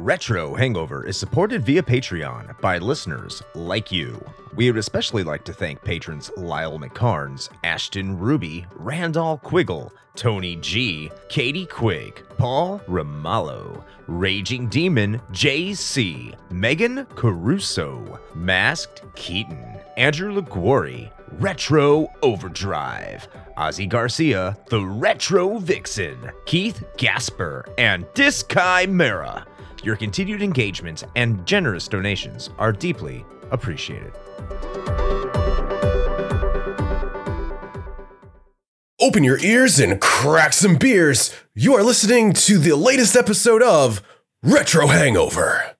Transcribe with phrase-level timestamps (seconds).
[0.00, 4.18] Retro Hangover is supported via Patreon by listeners like you.
[4.54, 11.10] We would especially like to thank patrons Lyle McCarnes, Ashton Ruby, Randall Quiggle, Tony G,
[11.28, 23.28] Katie Quigg, Paul Ramallo, Raging Demon JC, Megan Caruso, Masked Keaton, Andrew LaGuori, Retro Overdrive,
[23.58, 29.46] Ozzy Garcia, The Retro Vixen, Keith Gasper, and Diskai Mera.
[29.82, 34.12] Your continued engagement and generous donations are deeply appreciated.
[39.00, 41.34] Open your ears and crack some beers.
[41.54, 44.02] You are listening to the latest episode of
[44.42, 45.76] Retro Hangover.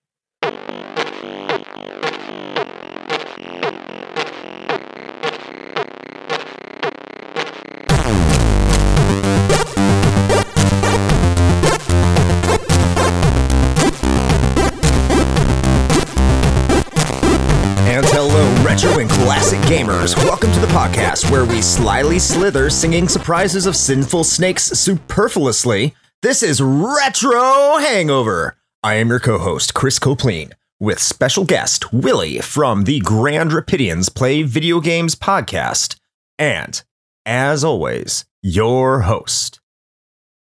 [21.40, 25.94] Where we slyly slither singing surprises of sinful snakes superfluously.
[26.20, 28.58] This is Retro Hangover.
[28.82, 34.14] I am your co host, Chris Copleen, with special guest Willie from the Grand Rapidians
[34.14, 35.96] Play Video Games podcast.
[36.38, 36.82] And,
[37.24, 39.60] as always, your host,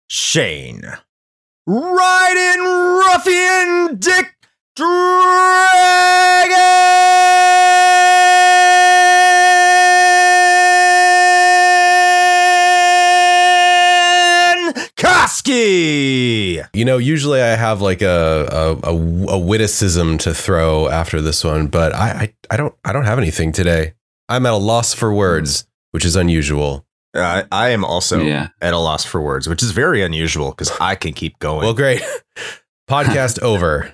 [0.06, 0.84] Shane.
[1.66, 4.34] Riding Ruffian Dick
[4.76, 5.66] Dragon
[15.46, 16.66] Koski.
[16.74, 18.94] You know, usually I have like a a, a,
[19.34, 23.18] a witticism to throw after this one, but I, I I don't I don't have
[23.18, 23.94] anything today.
[24.28, 26.84] I'm at a loss for words, which is unusual.
[27.14, 28.48] Uh, I am also Yeah.
[28.60, 31.62] at a loss for words, which is very unusual because I can keep going.
[31.64, 32.02] Well, great.
[32.90, 33.92] Podcast over.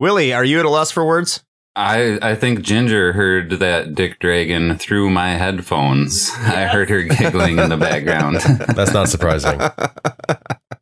[0.00, 1.44] Willie, are you at a loss for words?
[1.76, 6.30] I I think Ginger heard that Dick Dragon through my headphones.
[6.38, 8.36] I heard her giggling in the background.
[8.76, 9.60] That's not surprising.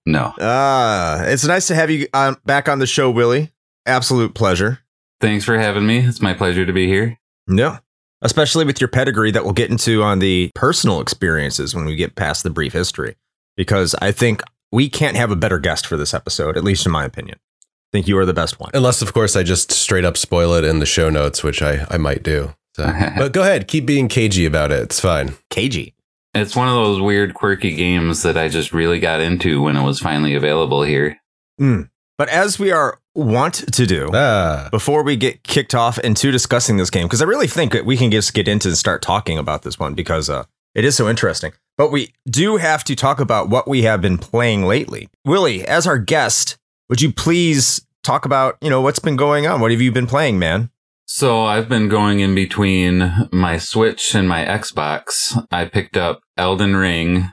[0.05, 0.33] No.
[0.41, 3.53] Ah, it's nice to have you on, back on the show, Willie.
[3.87, 4.81] Absolute pleasure.
[5.21, 5.99] Thanks for having me.
[5.99, 7.19] It's my pleasure to be here.
[7.49, 7.79] Yeah.
[8.21, 12.15] Especially with your pedigree that we'll get into on the personal experiences when we get
[12.17, 13.17] past the brief history.
[13.57, 16.93] Because I think we can't have a better guest for this episode, at least in
[16.93, 17.39] my opinion.
[17.63, 18.71] I think you are the best one.
[18.75, 21.87] Unless, of course, I just straight up spoil it in the show notes, which I,
[21.91, 22.55] I might do.
[22.75, 22.85] So.
[23.17, 24.81] But go ahead, keep being cagey about it.
[24.81, 25.35] It's fine.
[25.51, 25.93] KG.
[26.35, 29.83] It's one of those weird, quirky games that I just really got into when it
[29.83, 31.19] was finally available here.
[31.61, 31.91] Mm.
[32.17, 36.79] But as we are want to do, Ah, before we get kicked off into discussing
[36.79, 39.37] this game, because I really think that we can just get into and start talking
[39.37, 40.45] about this one because uh,
[40.75, 41.53] it is so interesting.
[41.77, 45.09] But we do have to talk about what we have been playing lately.
[45.27, 46.57] Willie, as our guest,
[46.89, 49.61] would you please talk about you know what's been going on?
[49.61, 50.71] What have you been playing, man?
[51.07, 55.37] So I've been going in between my Switch and my Xbox.
[55.51, 57.33] I picked up Elden Ring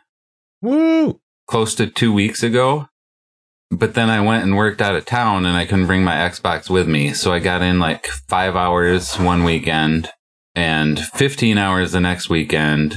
[0.61, 1.21] Woo!
[1.47, 2.87] close to two weeks ago.
[3.71, 6.69] But then I went and worked out of town and I couldn't bring my Xbox
[6.69, 7.13] with me.
[7.13, 10.09] So I got in like five hours one weekend
[10.55, 12.95] and 15 hours the next weekend.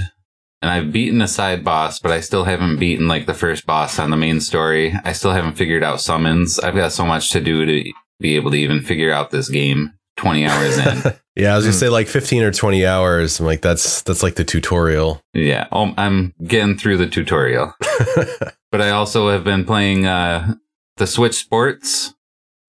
[0.62, 3.99] And I've beaten a side boss, but I still haven't beaten like the first boss
[3.99, 4.94] on the main story.
[5.04, 6.59] I still haven't figured out summons.
[6.59, 9.93] I've got so much to do to be able to even figure out this game
[10.16, 11.12] 20 hours in.
[11.36, 11.52] yeah.
[11.52, 11.80] I was gonna Mm.
[11.80, 13.40] say like 15 or 20 hours.
[13.40, 15.20] I'm like, that's that's like the tutorial.
[15.34, 17.74] yeah, oh, I'm getting through the tutorial.
[18.70, 20.54] but I also have been playing uh,
[20.96, 22.14] the Switch Sports.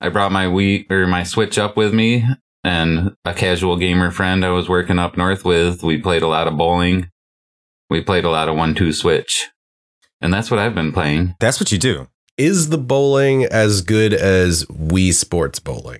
[0.01, 2.25] I brought my Wii or my Switch up with me,
[2.63, 5.83] and a casual gamer friend I was working up north with.
[5.83, 7.09] We played a lot of bowling.
[7.89, 9.49] We played a lot of one-two switch,
[10.19, 11.35] and that's what I've been playing.
[11.39, 12.07] That's what you do.
[12.37, 15.99] Is the bowling as good as Wii Sports bowling?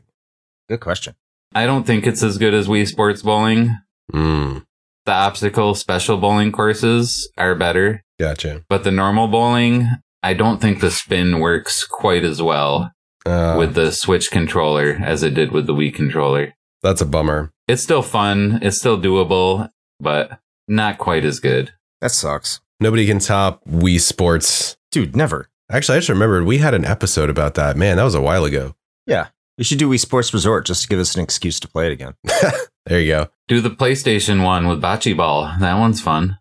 [0.70, 1.14] Good question.
[1.56, 3.78] I don't think it's as good as Wii Sports Bowling.
[4.14, 4.64] Mm,
[5.06, 8.64] The obstacle special bowling courses are better, gotcha.
[8.70, 9.88] but the normal bowling,
[10.22, 12.92] I don't think the spin works quite as well.
[13.26, 16.54] Uh, with the Switch controller as it did with the Wii controller.
[16.82, 17.54] that's a bummer.
[17.70, 19.70] It's still fun, it's still doable,
[20.02, 21.72] but not quite as good.
[22.02, 24.76] That sucks, Nobody can top Wii Sports.
[24.92, 25.16] dude.
[25.16, 25.48] Never.
[25.72, 27.78] Actually, I just remembered we had an episode about that.
[27.78, 28.76] Man, that was a while ago.
[29.08, 29.28] Yeah,
[29.58, 31.92] we should do Wii Sports Resort just to give us an excuse to play it
[31.94, 32.14] again.
[32.86, 33.30] There you go.
[33.48, 35.56] Do the PlayStation one with Bocce Ball.
[35.62, 36.38] That one's fun.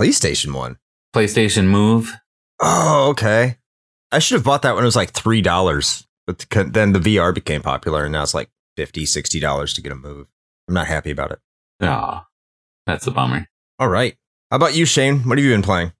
[0.00, 0.78] PlayStation one.
[1.14, 2.12] PlayStation Move.
[2.60, 3.58] Oh, okay.
[4.10, 7.32] I should have bought that when it was like three dollars, but then the VR
[7.32, 10.26] became popular, and now it's like 50 dollars to get a move.
[10.66, 11.38] I'm not happy about it.
[11.80, 12.22] Oh,
[12.84, 13.46] that's a bummer.
[13.78, 14.16] All right.
[14.50, 15.20] How about you, Shane?
[15.20, 15.92] What have you been playing?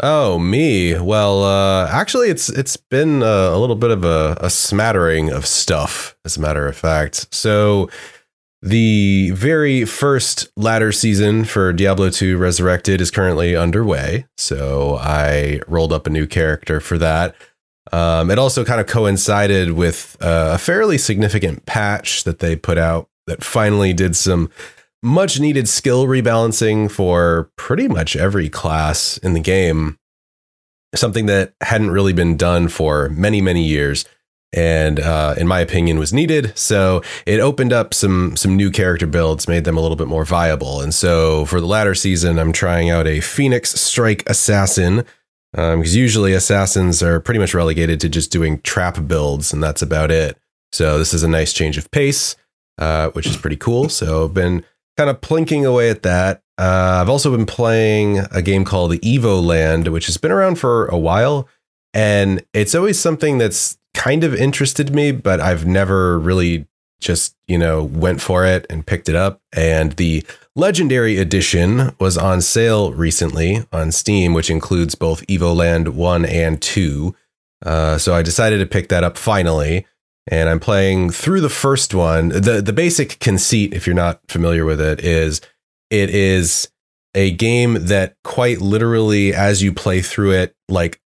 [0.00, 0.98] Oh, me.
[0.98, 5.44] Well, uh, actually, it's it's been a, a little bit of a, a smattering of
[5.44, 7.34] stuff, as a matter of fact.
[7.34, 7.90] So,
[8.62, 14.26] the very first ladder season for Diablo 2 Resurrected is currently underway.
[14.36, 17.34] So, I rolled up a new character for that.
[17.90, 22.78] Um, it also kind of coincided with uh, a fairly significant patch that they put
[22.78, 24.50] out that finally did some
[25.02, 29.98] much needed skill rebalancing for pretty much every class in the game.
[30.94, 34.04] Something that hadn't really been done for many, many years.
[34.54, 36.56] And uh, in my opinion, was needed.
[36.56, 40.24] So it opened up some some new character builds, made them a little bit more
[40.24, 40.80] viable.
[40.80, 45.04] And so for the ladder season, I'm trying out a Phoenix Strike Assassin,
[45.52, 49.82] because um, usually assassins are pretty much relegated to just doing trap builds, and that's
[49.82, 50.38] about it.
[50.72, 52.34] So this is a nice change of pace,
[52.78, 53.90] uh, which is pretty cool.
[53.90, 54.64] So I've been
[54.98, 56.42] kind of plinking away at that.
[56.58, 60.86] Uh, I've also been playing a game called the Evoland, which has been around for
[60.86, 61.48] a while,
[61.94, 66.66] and it's always something that's kind of interested me, but I've never really
[67.00, 69.40] just you know went for it and picked it up.
[69.52, 76.26] And the Legendary Edition was on sale recently on Steam, which includes both Evoland 1
[76.26, 77.14] and 2.
[77.64, 79.86] Uh, so I decided to pick that up finally.
[80.28, 82.28] And I'm playing through the first one.
[82.28, 85.40] The, the basic conceit, if you're not familiar with it, is
[85.90, 86.70] it is
[87.14, 91.00] a game that quite literally, as you play through it, like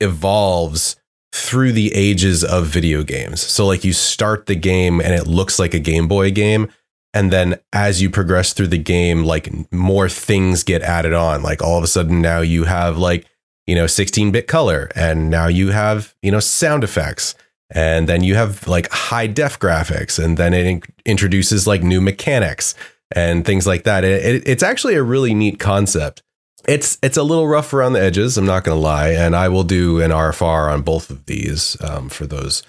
[0.00, 0.96] evolves
[1.32, 3.40] through the ages of video games.
[3.40, 6.68] So, like, you start the game and it looks like a Game Boy game
[7.14, 11.62] and then as you progress through the game like more things get added on like
[11.62, 13.26] all of a sudden now you have like
[13.66, 17.34] you know 16-bit color and now you have you know sound effects
[17.72, 22.00] and then you have like high def graphics and then it in- introduces like new
[22.00, 22.74] mechanics
[23.14, 26.22] and things like that it, it, it's actually a really neat concept
[26.68, 29.48] it's it's a little rough around the edges i'm not going to lie and i
[29.48, 32.62] will do an rfr on both of these um, for those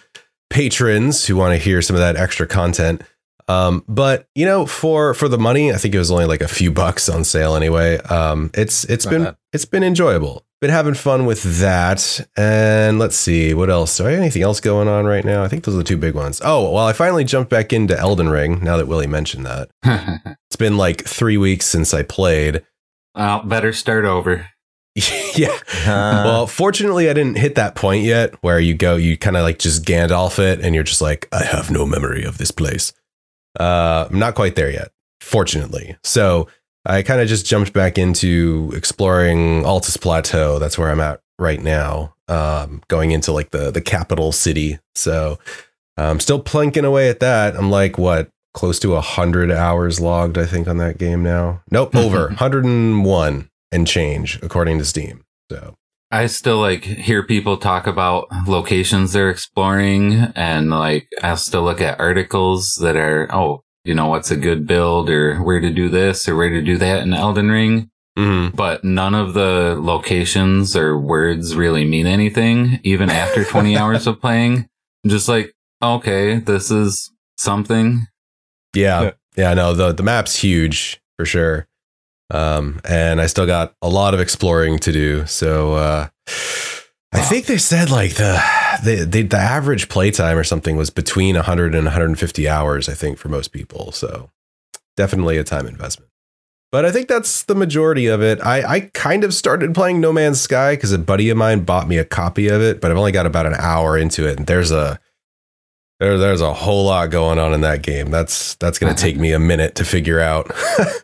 [0.49, 3.01] patrons who want to hear some of that extra content
[3.47, 6.47] um, but you know, for for the money, I think it was only like a
[6.47, 7.97] few bucks on sale anyway.
[7.97, 9.35] Um, it's it's Not been bad.
[9.51, 10.45] it's been enjoyable.
[10.63, 12.25] Been having fun with that.
[12.37, 13.97] And let's see what else.
[13.97, 15.43] Do I have anything else going on right now?
[15.43, 16.39] I think those are the two big ones.
[16.41, 18.63] Oh, well, I finally jumped back into Elden Ring.
[18.63, 19.69] Now that Willie mentioned that,
[20.47, 22.63] it's been like three weeks since I played.
[23.13, 24.47] Well, better start over.
[25.35, 25.51] yeah.
[25.81, 29.43] Uh, well, fortunately, I didn't hit that point yet where you go, you kind of
[29.43, 32.93] like just Gandalf it, and you're just like, I have no memory of this place.
[33.59, 35.97] Uh, I'm not quite there yet, fortunately.
[36.05, 36.47] So
[36.85, 40.59] I kind of just jumped back into exploring Altus Plateau.
[40.59, 42.13] That's where I'm at right now.
[42.27, 44.79] Um, going into like the the capital city.
[44.95, 45.39] So
[45.97, 47.55] I'm still plunking away at that.
[47.55, 51.61] I'm like what close to a hundred hours logged, I think, on that game now.
[51.71, 55.23] Nope, over 101 and change according to Steam.
[55.51, 55.75] So
[56.11, 61.81] I still like hear people talk about locations they're exploring and like I still look
[61.81, 65.89] at articles that are, oh, you know, what's a good build or where to do
[65.89, 67.89] this or where to do that in Elden Ring.
[68.17, 68.55] Mm-hmm.
[68.55, 74.21] But none of the locations or words really mean anything, even after 20 hours of
[74.21, 74.67] playing.
[75.03, 78.07] I'm just like, okay, this is something.
[78.73, 79.11] Yeah.
[79.35, 81.67] Yeah, no, the, the map's huge for sure.
[82.29, 85.25] Um, and I still got a lot of exploring to do.
[85.25, 86.07] So uh,
[87.13, 88.41] I think they said like the,
[88.83, 92.89] the the the average playtime or something was between 100 and 150 hours.
[92.89, 93.91] I think for most people.
[93.91, 94.31] So
[94.97, 96.09] definitely a time investment.
[96.71, 98.43] But I think that's the majority of it.
[98.43, 101.87] I, I kind of started playing No Man's Sky because a buddy of mine bought
[101.87, 104.47] me a copy of it, but I've only got about an hour into it, and
[104.47, 104.99] there's a
[105.99, 108.09] there, there's a whole lot going on in that game.
[108.09, 110.51] That's that's gonna take me a minute to figure out.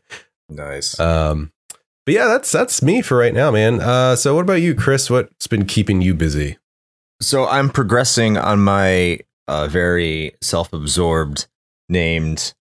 [0.49, 0.99] Nice.
[0.99, 1.51] Um,
[2.09, 3.79] but yeah, that's that's me for right now, man.
[3.79, 5.11] Uh, so what about you, Chris?
[5.11, 6.57] What's been keeping you busy?
[7.21, 11.45] So I'm progressing on my uh, very self-absorbed
[11.87, 12.55] named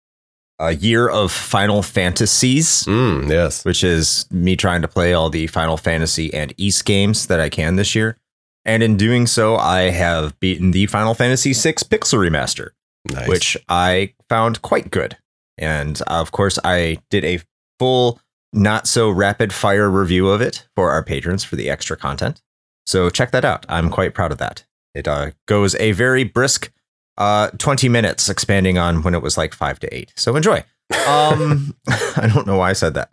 [0.60, 2.84] uh, year of Final Fantasies.
[2.84, 7.28] Mm, yes, which is me trying to play all the Final Fantasy and Ys games
[7.28, 8.18] that I can this year.
[8.66, 12.72] And in doing so, I have beaten the Final Fantasy VI Pixel Remaster,
[13.06, 13.26] nice.
[13.26, 15.16] which I found quite good.
[15.56, 17.40] And of course, I did a
[17.78, 18.20] full,
[18.52, 22.42] not so rapid fire review of it for our patrons for the extra content.
[22.86, 23.66] So check that out.
[23.68, 24.64] I'm quite proud of that.
[24.94, 26.72] It uh, goes a very brisk
[27.18, 30.12] uh, 20 minutes, expanding on when it was like five to eight.
[30.16, 30.64] So enjoy.
[31.06, 31.74] Um,
[32.16, 33.10] I don't know why I said that.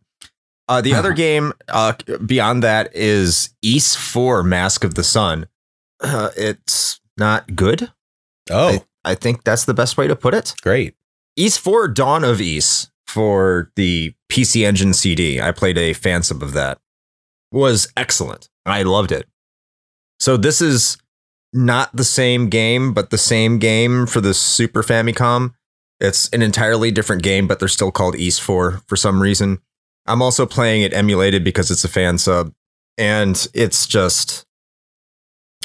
[0.67, 1.93] Uh, the other game uh,
[2.25, 5.47] beyond that is Ys 4 Mask of the Sun.
[6.01, 7.91] Uh, it's not good.
[8.49, 8.83] Oh.
[9.03, 10.55] I, I, think that's the best way to put it.
[10.63, 10.95] Great.
[11.35, 15.39] Ys 4 Dawn of Ys for the PC Engine CD.
[15.39, 16.79] I played a fan sub of that.
[17.51, 18.49] Was excellent.
[18.65, 19.27] I loved it.
[20.19, 20.97] So this is
[21.53, 25.53] not the same game, but the same game for the Super Famicom.
[25.99, 29.59] It's an entirely different game, but they're still called Ys 4 for some reason.
[30.05, 32.53] I'm also playing it emulated because it's a fan sub,
[32.97, 34.45] and it's just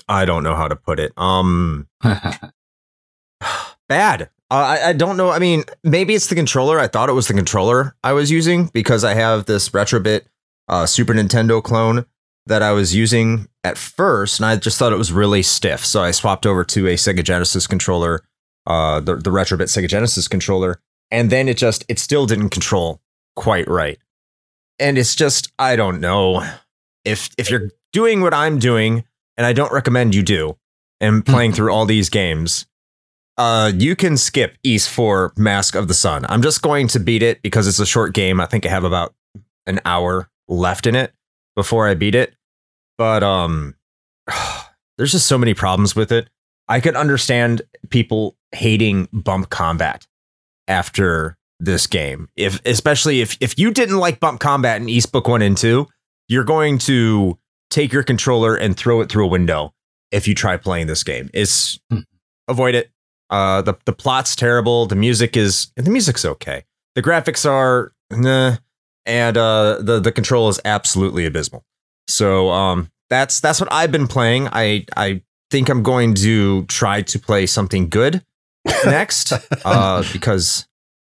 [0.08, 1.12] I don't know how to put it.
[1.16, 1.88] Um,
[3.88, 4.30] bad.
[4.50, 5.30] Uh, I, I don't know.
[5.30, 6.78] I mean, maybe it's the controller.
[6.78, 10.22] I thought it was the controller I was using because I have this Retrobit
[10.68, 12.04] uh, Super Nintendo clone
[12.46, 15.84] that I was using at first, and I just thought it was really stiff.
[15.86, 18.24] So I swapped over to a Sega Genesis controller,
[18.66, 20.80] uh, the the Retrobit Sega Genesis controller,
[21.10, 23.00] and then it just it still didn't control
[23.36, 23.98] quite right.
[24.78, 26.44] And it's just I don't know
[27.04, 29.04] if if you're doing what I'm doing,
[29.36, 30.56] and I don't recommend you do,
[31.00, 32.66] and playing through all these games.
[33.40, 36.26] Uh, you can skip Ys 4 Mask of the Sun.
[36.28, 38.38] I'm just going to beat it because it's a short game.
[38.38, 39.14] I think I have about
[39.66, 41.14] an hour left in it
[41.56, 42.34] before I beat it.
[42.98, 43.76] But um
[44.98, 46.28] there's just so many problems with it.
[46.68, 50.06] I could understand people hating bump combat
[50.68, 52.28] after this game.
[52.36, 55.86] If especially if if you didn't like bump combat in Ys Book 1 and 2,
[56.28, 57.38] you're going to
[57.70, 59.72] take your controller and throw it through a window
[60.10, 61.30] if you try playing this game.
[61.32, 62.00] It's Hmm.
[62.46, 62.90] avoid it.
[63.30, 66.64] Uh the the plot's terrible, the music is the music's okay.
[66.94, 68.56] The graphics are nah,
[69.06, 71.64] and uh the the control is absolutely abysmal.
[72.08, 74.48] So um that's that's what I've been playing.
[74.52, 78.24] I I think I'm going to try to play something good
[78.84, 79.32] next
[79.64, 80.66] uh because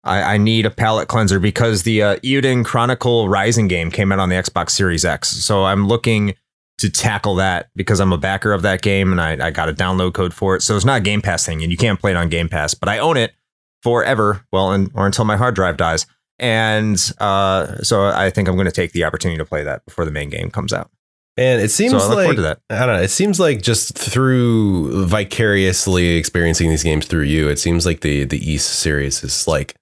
[0.06, 4.20] I, I need a palate cleanser because the uh, Eiyuden Chronicle Rising game came out
[4.20, 5.30] on the Xbox Series X.
[5.30, 6.36] So I'm looking
[6.78, 9.74] to tackle that because I'm a backer of that game and I, I got a
[9.74, 10.62] download code for it.
[10.62, 12.74] So it's not a Game Pass thing and you can't play it on Game Pass,
[12.74, 13.34] but I own it
[13.82, 14.46] forever.
[14.52, 16.06] Well, and, or until my hard drive dies.
[16.38, 20.04] And uh, so I think I'm going to take the opportunity to play that before
[20.04, 20.92] the main game comes out.
[21.38, 22.60] And it seems So I look like forward to that.
[22.70, 23.02] I don't know.
[23.02, 28.24] It seems like just through vicariously experiencing these games through you, it seems like the
[28.24, 29.76] the Ys series is like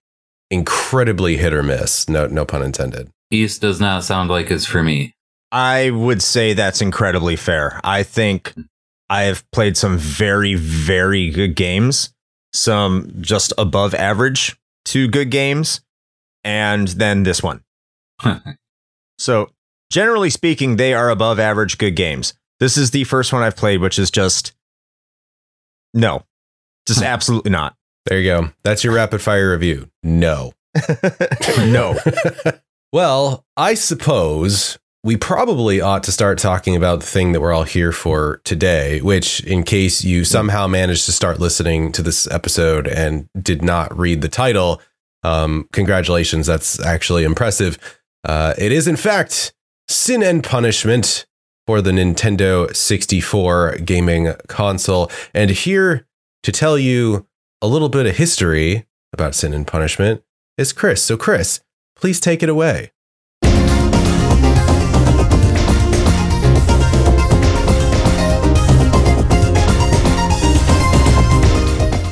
[0.50, 2.10] incredibly hit or miss.
[2.10, 3.12] No, no pun intended.
[3.32, 5.13] Ys does not sound like it's for me.
[5.54, 7.80] I would say that's incredibly fair.
[7.84, 8.54] I think
[9.10, 12.12] I have played some very, very good games,
[12.52, 15.82] some just above average to good games,
[16.44, 17.64] and then this one.
[19.20, 19.52] So,
[19.92, 22.34] generally speaking, they are above average good games.
[22.60, 24.54] This is the first one I've played, which is just
[25.94, 26.26] no,
[26.88, 27.06] just hmm.
[27.06, 27.76] absolutely not.
[28.08, 28.50] There you go.
[28.64, 29.90] That's your rapid fire review.
[30.02, 30.54] No.
[31.60, 31.98] no.
[32.94, 37.64] Well, I suppose we probably ought to start talking about the thing that we're all
[37.64, 42.88] here for today, which, in case you somehow managed to start listening to this episode
[42.88, 44.82] and did not read the title,
[45.24, 46.48] um, congratulations.
[46.48, 47.78] That's actually impressive.
[48.24, 49.54] Uh, it is, in fact,
[49.90, 51.26] Sin and Punishment
[51.68, 55.12] for the Nintendo 64 gaming console.
[55.34, 56.08] And here
[56.44, 57.28] to tell you
[57.62, 60.24] a little bit of history about Sin and Punishment
[60.58, 61.04] is Chris.
[61.04, 61.60] So, Chris,
[61.98, 62.93] please take it away.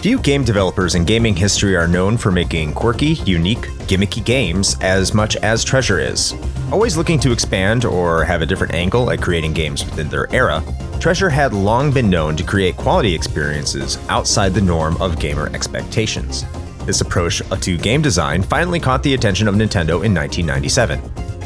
[0.01, 5.13] Few game developers in gaming history are known for making quirky, unique, gimmicky games as
[5.13, 6.33] much as Treasure is.
[6.71, 10.63] Always looking to expand or have a different angle at creating games within their era,
[10.99, 16.45] Treasure had long been known to create quality experiences outside the norm of gamer expectations.
[16.87, 20.99] This approach to game design finally caught the attention of Nintendo in 1997.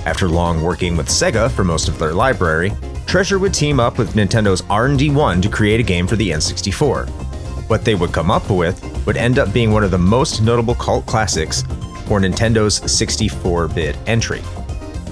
[0.06, 2.72] After long working with Sega for most of their library,
[3.06, 7.35] Treasure would team up with Nintendo's R&D 1 to create a game for the N64
[7.68, 10.76] what they would come up with would end up being one of the most notable
[10.76, 11.64] cult classics
[12.06, 14.42] for Nintendo's 64 bit entry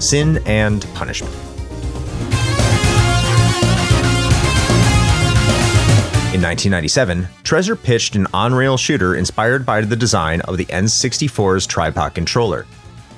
[0.00, 1.34] Sin and Punishment.
[6.34, 11.64] In 1997, Treasure pitched an on rail shooter inspired by the design of the N64's
[11.64, 12.66] tripod controller.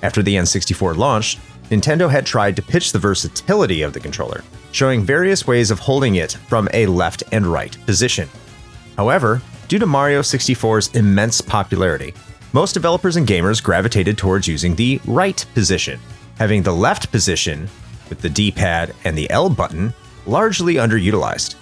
[0.03, 1.41] After the N64 launched,
[1.71, 6.17] Nintendo had tried to pitch the versatility of the controller, showing various ways of holding
[6.17, 8.29] it from a left and right position.
[8.97, 12.15] However, due to Mario 64's immense popularity,
[12.53, 16.01] most developers and gamers gravitated towards using the right position,
[16.39, 17.69] having the left position,
[18.09, 19.93] with the D pad and the L button,
[20.27, 21.57] largely underutilized.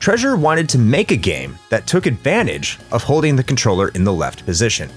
[0.00, 4.12] Treasure wanted to make a game that took advantage of holding the controller in the
[4.12, 4.88] left position.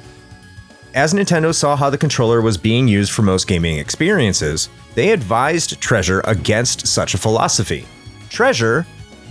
[0.93, 5.79] As Nintendo saw how the controller was being used for most gaming experiences, they advised
[5.79, 7.85] Treasure against such a philosophy.
[8.29, 8.85] Treasure,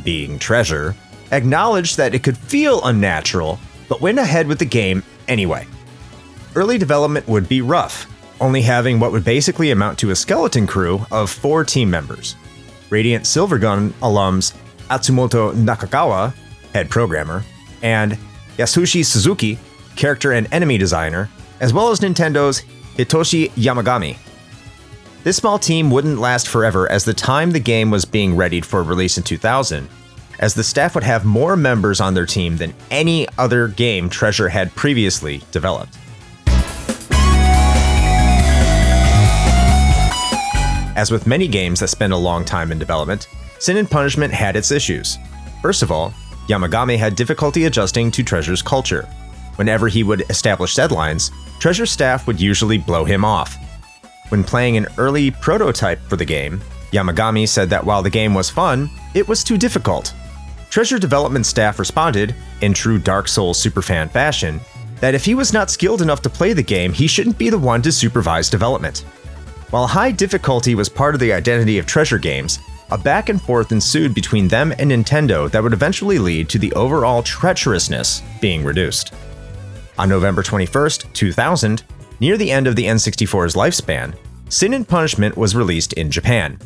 [0.04, 0.94] being Treasure,
[1.32, 3.58] acknowledged that it could feel unnatural,
[3.88, 5.66] but went ahead with the game anyway.
[6.54, 8.06] Early development would be rough,
[8.40, 12.36] only having what would basically amount to a skeleton crew of four team members.
[12.90, 14.54] Radiant Silvergun alums
[14.88, 16.34] Atsutomo Nakagawa,
[16.74, 17.44] head programmer,
[17.82, 18.18] and
[18.56, 19.58] Yasushi Suzuki,
[19.94, 22.62] character and enemy designer, as well as Nintendo's
[22.96, 24.16] Hitoshi Yamagami.
[25.22, 28.82] This small team wouldn't last forever as the time the game was being readied for
[28.82, 29.88] release in 2000,
[30.40, 34.48] as the staff would have more members on their team than any other game Treasure
[34.48, 35.96] had previously developed.
[40.96, 43.28] As with many games that spend a long time in development,
[43.58, 45.18] Sin and Punishment had its issues.
[45.62, 46.12] First of all,
[46.48, 49.08] Yamagami had difficulty adjusting to Treasure's culture.
[49.56, 51.30] Whenever he would establish deadlines,
[51.60, 53.56] Treasure staff would usually blow him off.
[54.30, 58.48] When playing an early prototype for the game, Yamagami said that while the game was
[58.48, 60.14] fun, it was too difficult.
[60.70, 64.60] Treasure development staff responded, in true Dark Souls superfan fashion,
[65.00, 67.58] that if he was not skilled enough to play the game, he shouldn't be the
[67.58, 69.00] one to supervise development.
[69.70, 72.60] While high difficulty was part of the identity of Treasure games,
[72.92, 76.72] a back and forth ensued between them and Nintendo that would eventually lead to the
[76.74, 79.12] overall treacherousness being reduced.
[79.98, 81.82] On November 21st, 2000,
[82.20, 84.14] near the end of the N64's lifespan,
[84.48, 86.58] Sin and Punishment was released in Japan.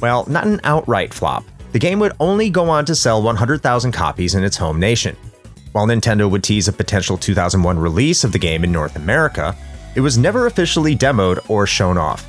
[0.00, 1.44] Well, not an outright flop,
[1.74, 5.16] the game would only go on to sell 100,000 copies in its home nation.
[5.72, 9.56] While Nintendo would tease a potential 2001 release of the game in North America,
[9.96, 12.24] it was never officially demoed or shown off.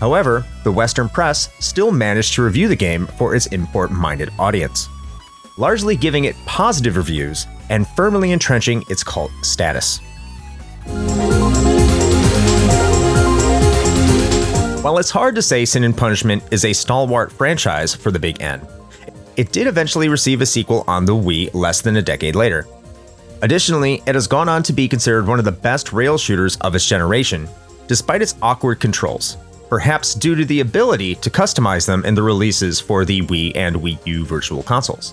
[0.00, 4.88] However, the Western press still managed to review the game for its import minded audience,
[5.58, 10.00] largely giving it positive reviews and firmly entrenching its cult status.
[14.82, 18.40] While it's hard to say Sin and Punishment is a stalwart franchise for the Big
[18.40, 18.66] N,
[19.38, 22.66] it did eventually receive a sequel on the Wii less than a decade later.
[23.40, 26.74] Additionally, it has gone on to be considered one of the best rail shooters of
[26.74, 27.48] its generation,
[27.86, 29.36] despite its awkward controls,
[29.68, 33.76] perhaps due to the ability to customize them in the releases for the Wii and
[33.76, 35.12] Wii U virtual consoles.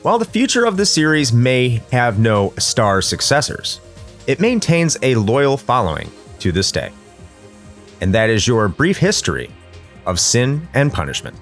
[0.00, 3.78] While the future of the series may have no star successors,
[4.26, 6.90] it maintains a loyal following to this day.
[8.00, 9.50] And that is your brief history
[10.06, 11.36] of sin and punishment.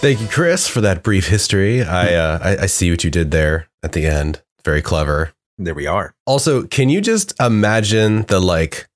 [0.00, 1.82] Thank you, Chris, for that brief history.
[1.82, 4.42] I, uh, I I see what you did there at the end.
[4.64, 5.32] Very clever.
[5.58, 6.14] There we are.
[6.24, 8.88] Also, can you just imagine the like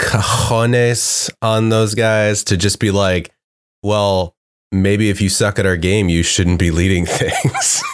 [0.00, 3.34] cajones on those guys to just be like,
[3.82, 4.34] well,
[4.72, 7.82] maybe if you suck at our game, you shouldn't be leading things.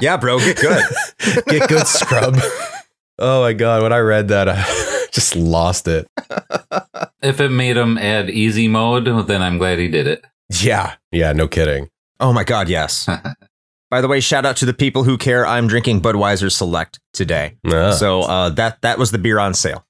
[0.00, 0.82] Yeah, bro, get good.
[1.46, 2.38] Get good, scrub.
[3.18, 4.64] oh my god, when I read that, I
[5.12, 6.08] just lost it.
[7.22, 10.24] if it made him add easy mode, then I'm glad he did it.
[10.50, 11.88] Yeah, yeah, no kidding.
[12.20, 13.08] oh my god, yes.
[13.90, 15.46] By the way, shout out to the people who care.
[15.46, 17.56] I'm drinking Budweiser Select today.
[17.66, 19.84] Ah, So uh, that that was the beer on sale.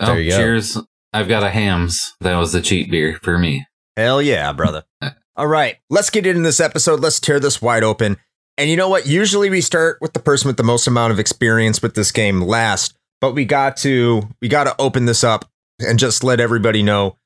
[0.00, 0.36] Oh, There you go.
[0.36, 0.78] cheers.
[1.14, 2.14] I've got a Hamm's.
[2.20, 3.66] That was the cheap beer for me.
[3.96, 4.82] Hell yeah, brother.
[5.36, 7.00] All right, let's get into this episode.
[7.00, 8.18] Let's tear this wide open.
[8.58, 9.06] And you know what?
[9.06, 12.40] Usually we start with the person with the most amount of experience with this game
[12.42, 16.82] last, but we got to we got to open this up and just let everybody
[16.82, 17.16] know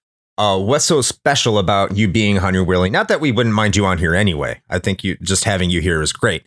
[0.40, 2.92] uh, what's so special about you being Hunter Willing.
[2.92, 4.62] Not that we wouldn't mind you on here anyway.
[4.70, 6.44] I think you just having you here is great,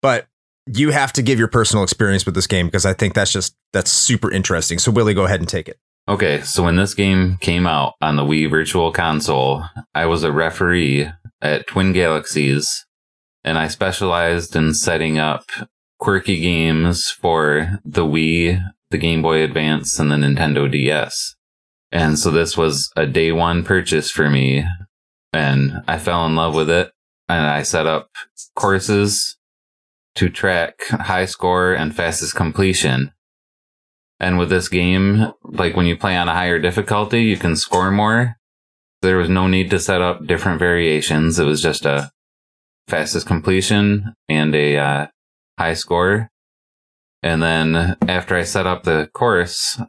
[0.00, 0.28] but
[0.66, 3.54] you have to give your personal experience with this game because I think that's just
[3.74, 4.78] that's super interesting.
[4.78, 5.78] So Willie, go ahead and take it.
[6.08, 9.62] Okay, so when this game came out on the Wii Virtual Console,
[9.94, 11.10] I was a referee
[11.42, 12.86] at Twin Galaxies,
[13.42, 15.44] and I specialized in setting up
[15.98, 21.33] quirky games for the Wii, the Game Boy Advance, and the Nintendo DS.
[21.94, 24.64] And so this was a day one purchase for me,
[25.32, 26.90] and I fell in love with it,
[27.28, 28.10] and I set up
[28.56, 29.36] courses
[30.16, 33.12] to track high score and fastest completion.
[34.18, 37.92] And with this game, like when you play on a higher difficulty, you can score
[37.92, 38.36] more.
[39.00, 41.38] There was no need to set up different variations.
[41.38, 42.10] It was just a
[42.88, 45.06] fastest completion and a uh,
[45.58, 46.28] high score.
[47.22, 49.80] And then after I set up the course,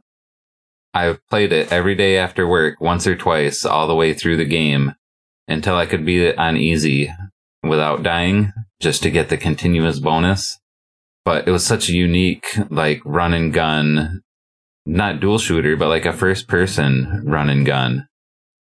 [0.95, 4.45] I played it every day after work, once or twice, all the way through the
[4.45, 4.93] game
[5.47, 7.11] until I could beat it on easy
[7.61, 10.57] without dying, just to get the continuous bonus.
[11.25, 14.21] But it was such a unique like run and gun
[14.85, 18.07] not dual shooter but like a first person run and gun.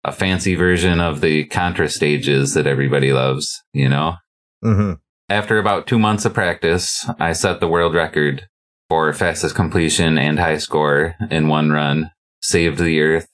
[0.03, 4.15] A fancy version of the contra stages that everybody loves you know?
[4.63, 4.93] Mm-hmm.
[5.29, 8.49] after about two months of practice i set the world record
[8.89, 13.27] for fastest completion and high score in one run saved the earth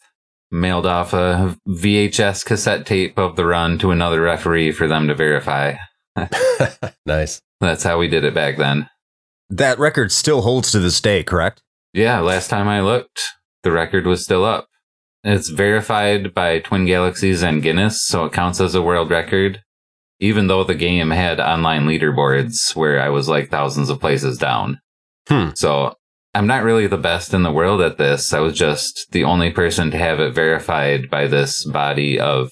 [0.51, 5.15] mailed off a vhs cassette tape of the run to another referee for them to
[5.15, 5.73] verify
[7.05, 7.41] nice.
[7.59, 8.87] that's how we did it back then
[9.49, 11.61] That record still holds to this day, correct?
[11.93, 13.19] yeah last time i looked
[13.63, 14.67] the record was still up.
[15.23, 19.63] It's verified by Twin Galaxies and Guinness, so it counts as a world record,
[20.19, 24.79] even though the game had online leaderboards where I was like thousands of places down.
[25.27, 25.49] Hmm.
[25.55, 25.95] So
[26.35, 28.33] I'm not really the best in the world at this.
[28.33, 32.51] I was just the only person to have it verified by this body of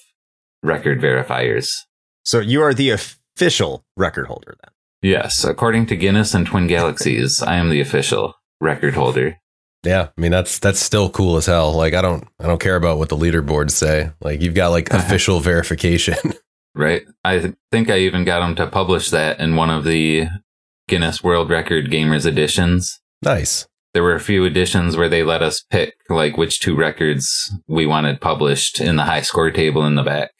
[0.62, 1.68] record verifiers.
[2.24, 4.72] So you are the official record holder then.
[5.02, 9.36] Yes, according to Guinness and Twin Galaxies, I am the official record holder.
[9.84, 11.72] Yeah, I mean that's that's still cool as hell.
[11.74, 14.12] Like I don't I don't care about what the leaderboards say.
[14.22, 16.16] Like you've got like official verification.
[16.76, 17.02] Right?
[17.22, 20.26] I think I even got them to publish that in one of the
[20.88, 23.00] Guinness World Record Gamers editions.
[23.22, 23.68] nice.
[23.94, 27.86] There were a few editions where they let us pick like which two records we
[27.86, 30.32] wanted published in the high score table in the back.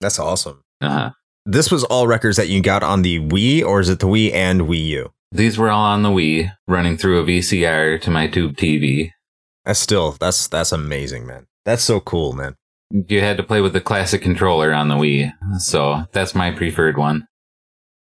[0.00, 0.64] That's awesome.
[0.80, 1.10] Uh-huh.
[1.44, 4.32] This was all records that you got on the Wii, or is it the Wii
[4.32, 5.12] and Wii U?
[5.30, 9.10] These were all on the Wii, running through a VCR to my tube TV.
[9.66, 11.46] That's still that's that's amazing, man.
[11.64, 12.56] That's so cool, man.
[12.90, 16.96] You had to play with the classic controller on the Wii, so that's my preferred
[16.96, 17.26] one.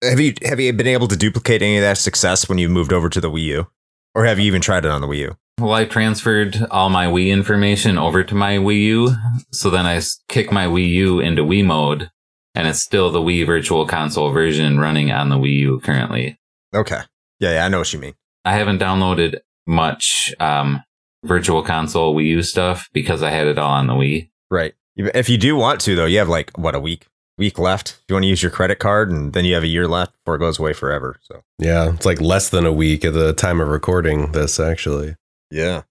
[0.03, 2.93] Have you have you been able to duplicate any of that success when you moved
[2.93, 3.67] over to the Wii U,
[4.15, 5.37] or have you even tried it on the Wii U?
[5.61, 9.17] Well, I transferred all my Wii information over to my Wii U,
[9.53, 12.11] so then I kick my Wii U into Wii mode,
[12.55, 16.39] and it's still the Wii Virtual Console version running on the Wii U currently.
[16.75, 17.01] Okay,
[17.39, 18.15] yeah, yeah, I know what you mean.
[18.45, 20.83] I haven't downloaded much um,
[21.25, 24.31] Virtual Console Wii U stuff because I had it all on the Wii.
[24.51, 24.75] Right.
[24.97, 27.07] If you do want to, though, you have like what a week
[27.39, 27.91] week left.
[27.91, 30.13] If you want to use your credit card, and then you have a year left
[30.25, 31.17] before it goes away forever.
[31.23, 35.17] So Yeah, it's like less than a week at the time of recording this actually.
[35.51, 35.83] yeah,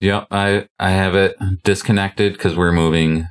[0.00, 3.28] Yep, I I have it disconnected because we're moving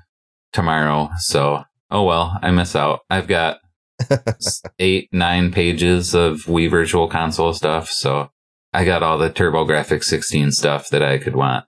[0.54, 1.10] tomorrow.
[1.20, 3.02] So oh well, I miss out.
[3.10, 3.60] I've got
[4.80, 7.90] eight nine pages of Wii Virtual Console stuff.
[7.90, 8.32] So
[8.74, 11.66] I got all the TurboGrafx 16 stuff that I could want.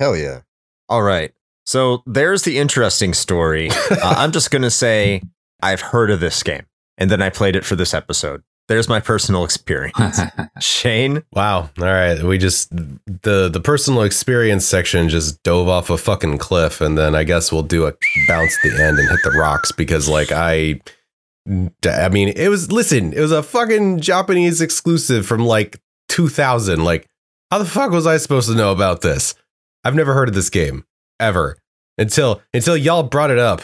[0.00, 0.40] hell yeah.
[0.88, 1.32] All right.
[1.70, 3.70] So there's the interesting story.
[3.92, 5.22] uh, I'm just gonna say
[5.62, 6.66] I've heard of this game,
[6.98, 8.42] and then I played it for this episode.
[8.66, 10.18] There's my personal experience.
[10.60, 11.70] Shane, Wow.
[11.78, 12.20] All right.
[12.24, 17.14] We just the the personal experience section just dove off a fucking cliff, and then
[17.14, 17.92] I guess we'll do a
[18.26, 20.80] bounce at the end and hit the rocks because like I.
[21.84, 26.82] I mean, it was listen, it was a fucking Japanese exclusive from like 2000.
[26.82, 27.06] Like,
[27.52, 29.36] how the fuck was I supposed to know about this?
[29.84, 30.84] I've never heard of this game
[31.20, 31.56] ever
[31.98, 33.62] until until y'all brought it up.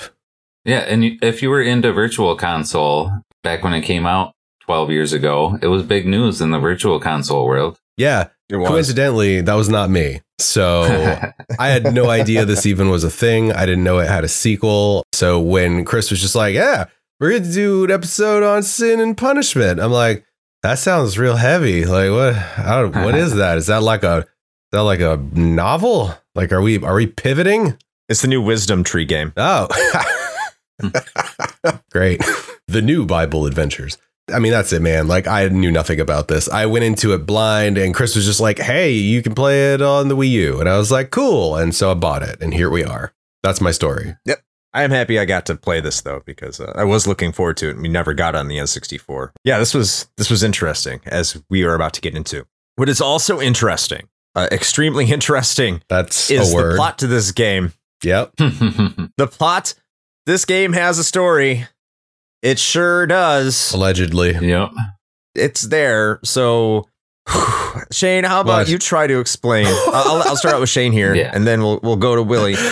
[0.65, 3.11] yeah, and if you were into Virtual Console
[3.43, 6.99] back when it came out 12 years ago, it was big news in the Virtual
[7.01, 7.79] Console world.
[7.97, 10.21] Yeah, coincidentally, that was not me.
[10.39, 10.83] So
[11.59, 13.53] I had no idea this even was a thing.
[13.53, 15.03] I didn't know it had a sequel.
[15.13, 16.87] So when Chris was just like, "Yeah,
[17.21, 20.27] we're going to do an episode on sin and punishment," I'm like,
[20.63, 21.87] "That sounds real heavy.
[21.87, 22.35] Like what?
[22.59, 23.57] I don't, what is that?
[23.57, 24.27] Is that like a is
[24.73, 26.15] that like a novel?
[26.37, 27.79] Like are we are we pivoting?
[28.09, 29.33] It's the new Wisdom Tree game.
[29.37, 29.67] Oh,
[31.91, 32.23] great!
[32.69, 33.99] The new Bible adventures."
[34.33, 35.07] I mean, that's it, man.
[35.07, 36.49] Like, I knew nothing about this.
[36.49, 39.81] I went into it blind, and Chris was just like, hey, you can play it
[39.81, 40.59] on the Wii U.
[40.59, 41.55] And I was like, cool.
[41.55, 43.13] And so I bought it, and here we are.
[43.45, 44.17] That's my story.
[44.25, 44.41] Yep.
[44.75, 47.57] I am happy I got to play this though because uh, I was looking forward
[47.59, 47.75] to it.
[47.75, 49.31] and We never got on the N64.
[49.45, 52.47] Yeah, this was this was interesting as we are about to get into.
[52.75, 56.73] What is also interesting, uh, extremely interesting, That's is a word.
[56.75, 57.73] the plot to this game.
[58.05, 58.35] Yep.
[59.19, 59.75] The plot.
[60.27, 61.67] This game has a story.
[62.43, 63.73] It sure does.
[63.73, 64.33] Allegedly.
[64.47, 64.71] yep.
[65.35, 66.21] It's there.
[66.23, 66.87] So,
[67.93, 68.69] Shane, how about What?
[68.69, 69.67] you try to explain?
[69.69, 71.31] I'll, I'll- I'll start out with Shane here, Yeah.
[71.35, 72.57] and then we'll we'll go to Willie.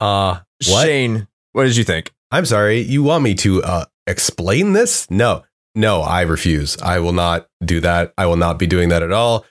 [0.00, 0.84] Uh, what?
[0.84, 2.12] Shane, what did you think?
[2.32, 2.80] I'm sorry.
[2.80, 5.08] You want me to uh, explain this?
[5.10, 5.44] No,
[5.76, 6.76] no, I refuse.
[6.82, 8.12] I will not do that.
[8.18, 9.44] I will not be doing that at all.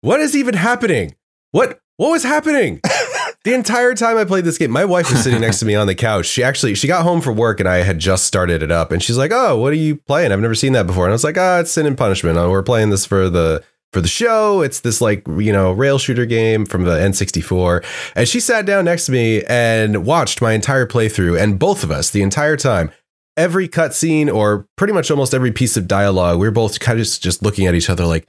[0.00, 1.14] What is even happening?
[1.50, 2.80] What what was happening?
[3.44, 5.86] the entire time I played this game, my wife was sitting next to me on
[5.86, 6.26] the couch.
[6.26, 9.02] She actually she got home from work and I had just started it up, and
[9.02, 10.32] she's like, "Oh, what are you playing?
[10.32, 12.38] I've never seen that before." And I was like, "Ah, it's Sin and Punishment.
[12.38, 13.62] Oh, we're playing this for the."
[13.94, 17.82] For the show, it's this like, you know, rail shooter game from the N64.
[18.14, 21.40] And she sat down next to me and watched my entire playthrough.
[21.40, 22.90] And both of us, the entire time,
[23.34, 27.06] every cutscene or pretty much almost every piece of dialogue, we were both kind of
[27.06, 28.28] just, just looking at each other like,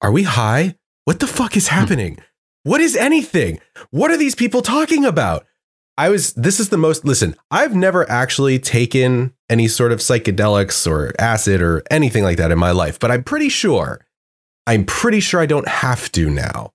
[0.00, 0.74] are we high?
[1.08, 2.18] What the fuck is happening?
[2.64, 3.60] What is anything?
[3.88, 5.46] What are these people talking about?
[5.96, 10.86] I was, this is the most, listen, I've never actually taken any sort of psychedelics
[10.86, 14.04] or acid or anything like that in my life, but I'm pretty sure,
[14.66, 16.74] I'm pretty sure I don't have to now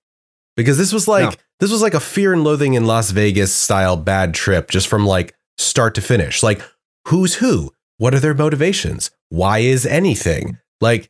[0.56, 1.36] because this was like, No.
[1.60, 5.06] this was like a fear and loathing in Las Vegas style bad trip just from
[5.06, 6.42] like start to finish.
[6.42, 6.60] Like,
[7.06, 7.72] who's who?
[7.98, 9.12] What are their motivations?
[9.28, 10.58] Why is anything?
[10.80, 11.08] Like,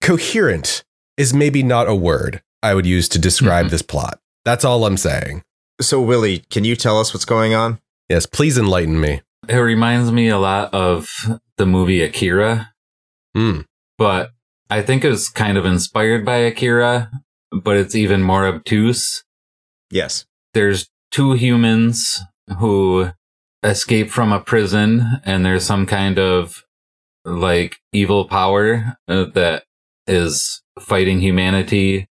[0.00, 0.84] coherent
[1.16, 3.70] is maybe not a word I would use to describe Mhm.
[3.70, 4.18] this plot.
[4.44, 5.42] That's all I'm saying.
[5.80, 7.80] So, Willie, can you tell us what's going on?
[8.08, 9.22] Yes, please enlighten me.
[9.48, 11.08] It reminds me a lot of
[11.56, 12.72] the movie Akira,
[13.34, 13.60] Hmm.
[13.98, 14.30] but
[14.70, 17.10] I think it was kind of inspired by Akira,
[17.52, 19.22] but it's even more obtuse.
[19.90, 20.24] Yes.
[20.54, 22.20] There's two humans
[22.58, 23.10] who
[23.62, 26.62] escape from a prison, and there's some kind of
[27.24, 29.64] like evil power uh, that
[30.06, 32.08] is fighting humanity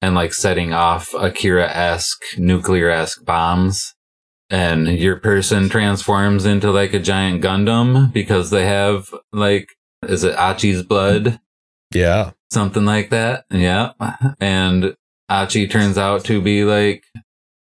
[0.00, 3.94] and like setting off Akira esque, nuclear esque bombs.
[4.50, 9.68] And your person transforms into like a giant Gundam because they have like,
[10.06, 11.40] is it Achi's blood?
[11.94, 12.32] Yeah.
[12.50, 13.44] Something like that.
[13.50, 13.92] Yeah.
[14.40, 14.94] And
[15.30, 17.04] Achi turns out to be like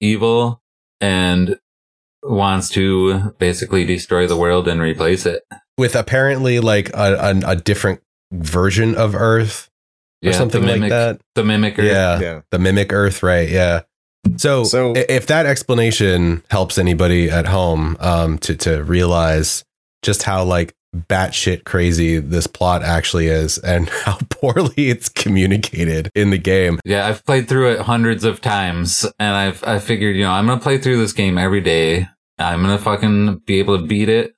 [0.00, 0.62] evil
[1.00, 1.58] and
[2.22, 5.42] wants to basically destroy the world and replace it.
[5.78, 8.00] With apparently like a, a, a different
[8.32, 9.68] version of Earth
[10.24, 11.20] or something the like mimic, that.
[11.34, 11.78] The mimicker.
[11.84, 12.20] Yeah.
[12.20, 12.40] Yeah.
[12.50, 13.48] The mimic Earth, right?
[13.48, 13.82] Yeah.
[14.36, 19.64] So, So- if that explanation helps anybody at home um, to to realize
[20.02, 26.30] just how like batshit crazy this plot actually is and how poorly it's communicated in
[26.30, 26.80] the game.
[26.84, 30.46] Yeah, I've played through it hundreds of times, and I've I figured, you know, I'm
[30.46, 32.06] gonna play through this game every day.
[32.38, 34.34] I'm gonna fucking be able to beat it.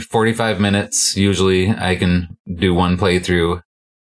[0.00, 3.62] 45 minutes usually I can do one playthrough,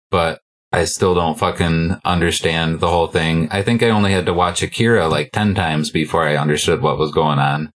[0.10, 3.49] but I still don't fucking understand the whole thing.
[3.51, 6.97] I think I only had to watch Akira like 10 times before I understood what
[6.97, 7.71] was going on.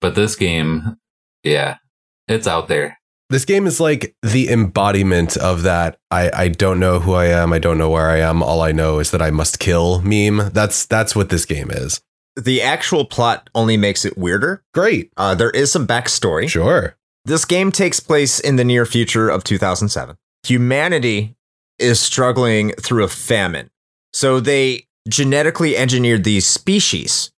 [0.00, 0.96] But this game,
[1.42, 1.78] yeah,
[2.28, 2.98] it's out there.
[3.28, 5.98] This game is like the embodiment of that.
[6.12, 7.52] I, I don't know who I am.
[7.52, 8.40] I don't know where I am.
[8.40, 10.50] All I know is that I must kill meme.
[10.52, 12.00] That's that's what this game is.
[12.36, 14.62] The actual plot only makes it weirder.
[14.72, 15.10] Great.
[15.16, 16.48] Uh, there is some backstory.
[16.48, 16.94] Sure.
[17.26, 20.16] This game takes place in the near future of 2007.
[20.44, 21.34] Humanity
[21.76, 23.68] is struggling through a famine.
[24.12, 27.32] So they genetically engineered these species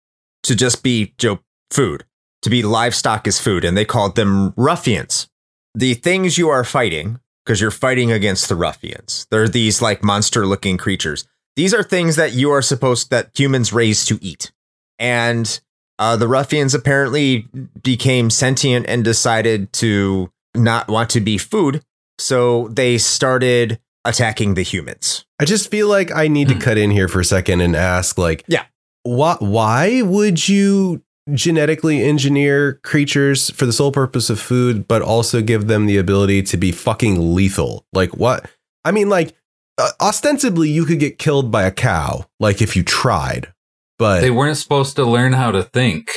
[0.43, 1.39] to just be you know,
[1.71, 2.03] food,
[2.41, 5.29] to be livestock as food, and they called them ruffians.
[5.73, 10.45] The things you are fighting, because you're fighting against the ruffians, they're these like monster
[10.45, 11.25] looking creatures.
[11.55, 14.51] These are things that you are supposed that humans raise to eat.
[14.99, 15.61] And
[15.99, 17.47] uh, the ruffians apparently
[17.83, 21.81] became sentient and decided to not want to be food.
[22.19, 25.25] So they started attacking the humans.
[25.39, 26.61] I just feel like I need to Hmm.
[26.61, 28.63] cut in here for a second and ask, like, Yeah.
[29.03, 31.01] why why would you
[31.33, 36.41] genetically engineer creatures for the sole purpose of food, but also give them the ability
[36.43, 37.85] to be fucking lethal?
[37.93, 38.49] Like, what?
[38.85, 39.33] I mean, like,
[39.77, 43.51] uh, ostensibly, you could get killed by a cow, like if you tried,
[43.99, 46.09] but They weren't supposed to learn how to think.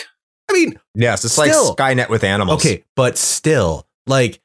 [0.49, 2.65] I mean, Yes, it's Still- like Skynet with animals.
[2.65, 4.41] Okay, but still, like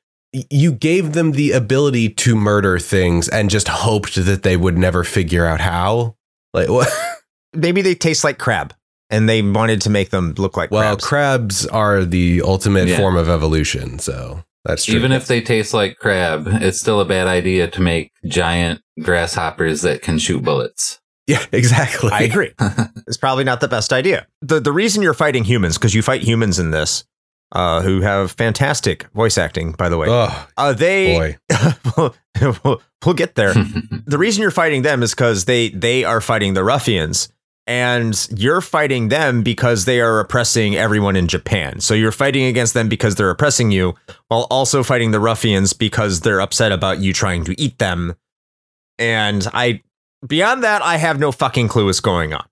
[0.51, 5.03] you gave them the ability to murder things and just hoped that they would never
[5.03, 6.15] figure out how.
[6.53, 6.89] Like what?
[7.53, 8.73] Maybe they taste like crab
[9.09, 11.05] and they wanted to make them look like Well, crabs.
[11.05, 12.97] crabs are the ultimate Yeah.
[12.97, 14.95] form of evolution, so that's true.
[14.95, 19.81] Even if they taste like crab, it's still a bad idea to make giant grasshoppers
[19.83, 20.99] that can shoot bullets.
[21.27, 22.11] Yeah, exactly.
[22.11, 22.51] I agree.
[23.07, 24.27] it's probably not the best idea.
[24.41, 27.03] The the reason you're fighting humans because you fight humans in this
[27.51, 30.07] uh, who have fantastic voice acting by the way.
[30.09, 32.13] Oh uh, they boy,
[32.63, 33.53] we'll, we'll get there.
[33.53, 37.29] the reason you're fighting them is because they they are fighting the ruffians
[37.67, 41.79] and you're fighting them because they are oppressing everyone in Japan.
[41.79, 43.95] So you're fighting against them because they're oppressing you
[44.27, 48.15] while also fighting the ruffians because they're upset about you trying to eat them.
[48.99, 49.81] And I
[50.25, 52.45] beyond that I have no fucking clue what's going on.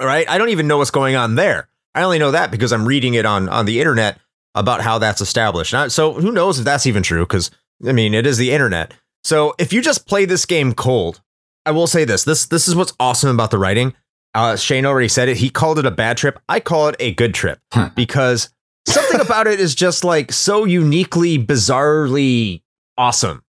[0.00, 0.28] All right?
[0.28, 1.68] I don't even know what's going on there.
[1.94, 4.18] I only know that because I'm reading it on on the internet
[4.54, 5.74] about how that's established.
[5.74, 7.50] I- so who knows if that's even true cuz
[7.86, 8.94] I mean, it is the internet.
[9.22, 11.20] So if you just play this game cold,
[11.66, 12.24] I will say this.
[12.24, 13.94] This this is what's awesome about the writing.
[14.34, 15.36] Uh, Shane already said it.
[15.36, 16.40] He called it a bad trip.
[16.48, 17.60] I call it a good trip
[17.94, 18.48] because
[18.88, 22.62] something about it is just like so uniquely, bizarrely
[22.98, 23.43] awesome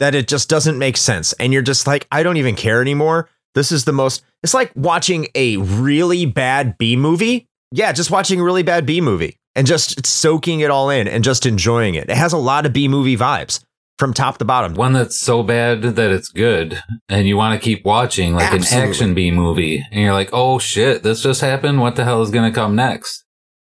[0.00, 1.32] that it just doesn't make sense.
[1.34, 3.28] And you're just like, I don't even care anymore.
[3.54, 4.22] This is the most.
[4.42, 7.48] It's like watching a really bad B movie.
[7.72, 11.24] Yeah, just watching a really bad B movie and just soaking it all in and
[11.24, 12.08] just enjoying it.
[12.10, 13.60] It has a lot of B movie vibes
[13.98, 14.74] from top to bottom.
[14.74, 18.76] One that's so bad that it's good, and you want to keep watching, like Absolutely.
[18.76, 21.80] an action B movie, and you're like, "Oh shit, this just happened.
[21.80, 23.24] What the hell is going to come next?"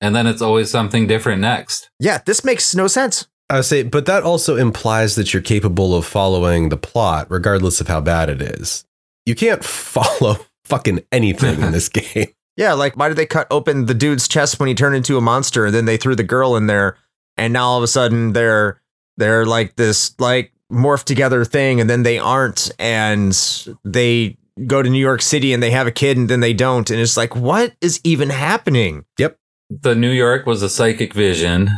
[0.00, 1.90] And then it's always something different next.
[1.98, 3.26] Yeah, this makes no sense.
[3.50, 7.80] I would say, but that also implies that you're capable of following the plot, regardless
[7.80, 8.84] of how bad it is.
[9.26, 12.28] You can't follow fucking anything in this game.
[12.56, 15.22] Yeah, like why did they cut open the dude's chest when he turned into a
[15.22, 16.98] monster and then they threw the girl in there
[17.36, 18.78] and now all of a sudden they're
[19.16, 24.90] they're like this like morphed together thing and then they aren't and they go to
[24.90, 26.90] New York City and they have a kid and then they don't.
[26.90, 29.04] And it's like, what is even happening?
[29.18, 29.38] Yep.
[29.70, 31.70] The New York was a psychic vision,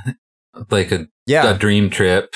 [0.70, 1.50] like a, Yeah.
[1.54, 2.32] a dream trip.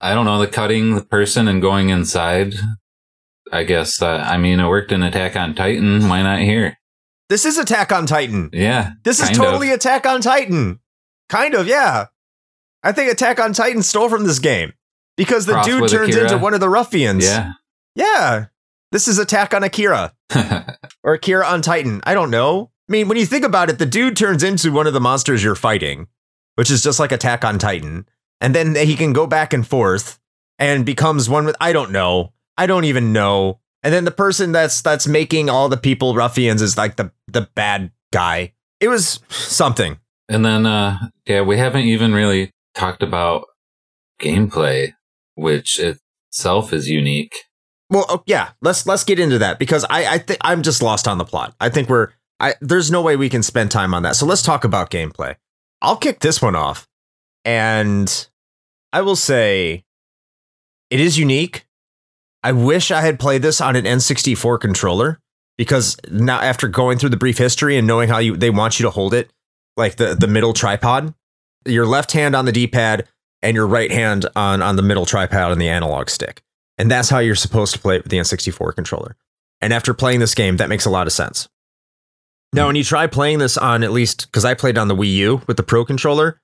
[0.00, 2.54] I don't know, the cutting the person and going inside.
[3.52, 6.08] I guess, uh, I mean, it worked in Attack on Titan.
[6.08, 6.76] Why not here?
[7.28, 8.50] This is Attack on Titan.
[8.52, 8.92] Yeah.
[9.04, 9.76] This is totally of.
[9.76, 10.80] Attack on Titan.
[11.28, 12.06] Kind of, yeah.
[12.82, 14.72] I think Attack on Titan stole from this game
[15.16, 16.22] because the Crossed dude turns Akira.
[16.24, 17.24] into one of the ruffians.
[17.24, 17.52] Yeah.
[17.94, 18.46] Yeah.
[18.92, 20.12] This is Attack on Akira
[21.02, 22.00] or Akira on Titan.
[22.04, 22.70] I don't know.
[22.88, 25.42] I mean, when you think about it, the dude turns into one of the monsters
[25.42, 26.06] you're fighting,
[26.56, 28.06] which is just like Attack on Titan.
[28.40, 30.18] And then he can go back and forth
[30.58, 32.32] and becomes one with I don't know.
[32.56, 33.60] I don't even know.
[33.82, 37.48] And then the person that's that's making all the people ruffians is like the the
[37.54, 38.52] bad guy.
[38.80, 39.98] It was something.
[40.28, 43.46] and then, uh, yeah, we haven't even really talked about
[44.20, 44.94] gameplay,
[45.34, 47.34] which itself is unique.
[47.90, 51.06] Well, oh, yeah, let's let's get into that because I I think I'm just lost
[51.06, 51.54] on the plot.
[51.60, 52.08] I think we're
[52.40, 54.16] I there's no way we can spend time on that.
[54.16, 55.36] So let's talk about gameplay.
[55.84, 56.88] I'll kick this one off,
[57.44, 58.28] and
[58.90, 59.84] I will say
[60.90, 61.66] it is unique.
[62.42, 65.20] I wish I had played this on an N64 controller
[65.58, 68.84] because now after going through the brief history and knowing how you they want you
[68.84, 69.30] to hold it,
[69.76, 71.12] like the the middle tripod,
[71.66, 73.06] your left hand on the D-pad
[73.42, 76.42] and your right hand on on the middle tripod on the analog stick.
[76.78, 79.16] And that's how you're supposed to play it with the N64 controller.
[79.60, 81.46] And after playing this game, that makes a lot of sense.
[82.54, 85.12] Now, when you try playing this on at least, because I played on the Wii
[85.14, 86.40] U with the Pro controller,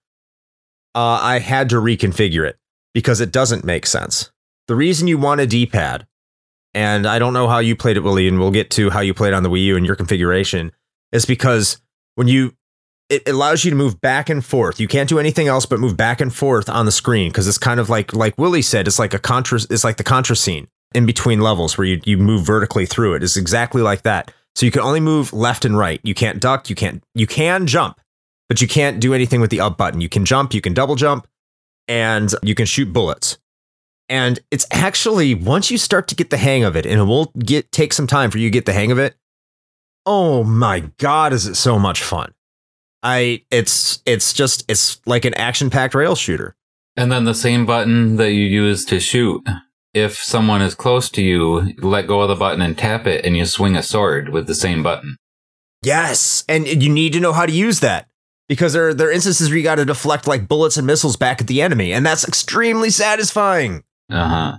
[0.94, 2.59] uh, I had to reconfigure it
[2.92, 4.33] because it doesn't make sense.
[4.66, 6.07] The reason you want a D pad,
[6.75, 9.14] and I don't know how you played it, Willie, and we'll get to how you
[9.14, 10.73] played on the Wii U and your configuration,
[11.12, 11.81] is because
[12.16, 12.55] when you
[13.09, 14.79] it allows you to move back and forth.
[14.79, 17.59] You can't do anything else but move back and forth on the screen because it's
[17.59, 20.68] kind of like like Willie said, it's like a contra it's like the contra scene
[20.94, 23.23] in between levels where you, you move vertically through it.
[23.23, 24.33] It's exactly like that.
[24.61, 26.03] So you can only move left and right.
[26.03, 27.99] You can't duck, you can't you can jump,
[28.46, 30.03] but you can't do anything with the up button.
[30.03, 31.27] You can jump, you can double jump,
[31.88, 33.38] and you can shoot bullets.
[34.11, 37.33] And it's actually once you start to get the hang of it, and it will
[37.38, 39.16] get take some time for you to get the hang of it.
[40.05, 42.35] Oh my god, is it so much fun.
[43.03, 46.55] I it's it's just it's like an action-packed rail shooter.
[46.99, 49.42] And then the same button that you use to shoot.
[49.92, 53.24] If someone is close to you, you let go of the button and tap it,
[53.24, 55.16] and you swing a sword with the same button.
[55.83, 58.07] Yes, and you need to know how to use that
[58.48, 61.40] because there there are instances where you got to deflect like bullets and missiles back
[61.40, 63.83] at the enemy, and that's extremely satisfying.
[64.11, 64.59] Uh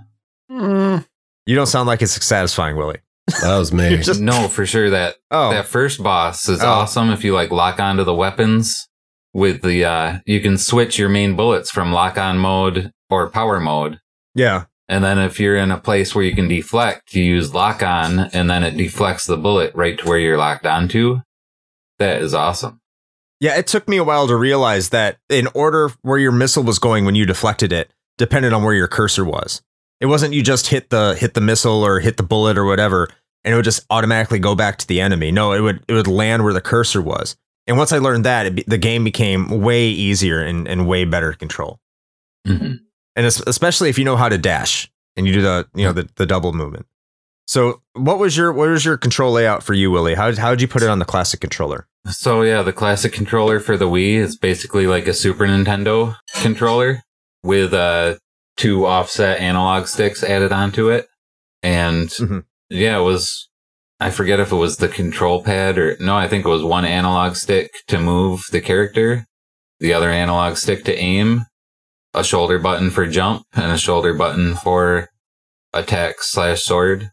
[0.50, 1.00] huh.
[1.46, 3.00] You don't sound like it's satisfying, Willie.
[3.40, 3.88] That was me.
[3.90, 6.66] You're just- no, for sure that Oh, that first boss is Oh.
[6.68, 7.10] awesome.
[7.10, 8.88] If you like lock onto the weapons
[9.32, 13.60] with the, uh, you can switch your main bullets from lock on mode or power
[13.60, 14.00] mode.
[14.34, 14.64] yeah.
[14.92, 18.18] And then if you're in a place where you can deflect, you use lock on
[18.34, 21.22] and then it deflects the bullet right to where you're locked onto.
[21.98, 22.82] That is awesome.
[23.40, 26.78] Yeah, it took me a while to realize that in order where your missile was
[26.78, 29.62] going when you deflected it depended on where your cursor was.
[29.98, 33.08] It wasn't you just hit the hit the missile or hit the bullet or whatever
[33.44, 35.32] and it would just automatically go back to the enemy.
[35.32, 37.34] No, it would it would land where the cursor was.
[37.66, 41.06] And once I learned that, it be, the game became way easier and, and way
[41.06, 41.80] better to control.
[42.46, 42.80] Mhm.
[43.16, 46.08] And especially if you know how to dash and you do the you know the,
[46.16, 46.86] the double movement.
[47.46, 50.14] So, what was your what was your control layout for you, Willie?
[50.14, 51.86] How how did you put it on the classic controller?
[52.08, 57.02] So yeah, the classic controller for the Wii is basically like a Super Nintendo controller
[57.44, 58.16] with uh
[58.56, 61.06] two offset analog sticks added onto it.
[61.62, 62.44] And Mhm.
[62.70, 63.48] yeah, it was
[64.00, 66.84] I forget if it was the control pad or no, I think it was one
[66.84, 69.26] analog stick to move the character,
[69.78, 71.44] the other analog stick to aim,
[72.14, 75.08] a shoulder button for jump, and a shoulder button for
[75.72, 77.10] attack slash sword.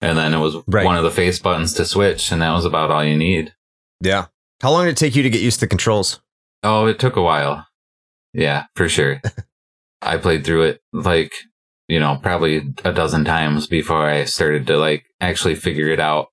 [0.00, 0.84] And then it was Right.
[0.84, 3.52] one of the face buttons to switch, and that was about all you need.
[4.00, 4.26] Yeah.
[4.62, 6.20] How long did it take you to get used to the controls?
[6.62, 7.66] Oh, it took a while.
[8.32, 9.20] Yeah, for sure.
[10.02, 11.32] I played through it like,
[11.88, 16.28] you know, probably a dozen times before I started to like actually figure it out.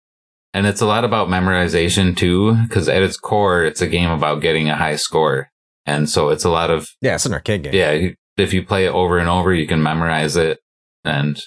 [0.54, 4.42] And it's a lot about memorization too, because at its core, it's a game about
[4.42, 5.50] getting a high score.
[5.86, 7.74] And so it's a lot of, Yeah, it's an arcade game.
[7.74, 10.60] yeah, if you play it over and over, you can memorize it.
[11.04, 11.40] And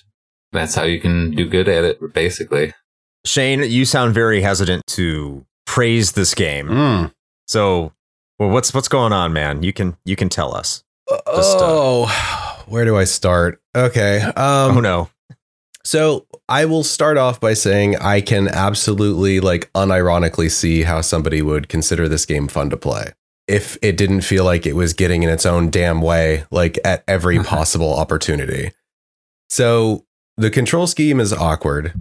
[0.53, 2.73] that's how you can do good at it, basically.
[3.25, 6.69] Shane, you sound very hesitant to praise this game.
[6.69, 7.13] Mm.
[7.47, 7.93] So,
[8.39, 9.63] well, what's what's going on, man?
[9.63, 10.85] You can you can tell us.
[11.09, 13.61] Just, uh, oh, where do I start?
[13.77, 14.21] Okay.
[14.21, 15.11] Um, oh no.
[15.85, 21.41] So I will start off by saying I can absolutely, like, unironically see how somebody
[21.41, 23.13] would consider this game fun to play
[23.49, 27.03] if it didn't feel like it was getting in its own damn way, like at
[27.09, 28.73] every possible opportunity.
[29.49, 30.05] So
[30.37, 31.95] the control scheme is awkward.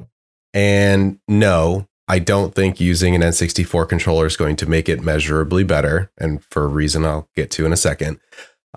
[0.54, 5.64] And no, I don't think using an N64 controller is going to make it measurably
[5.64, 6.12] better.
[6.18, 8.20] And for a reason I'll get to in a second.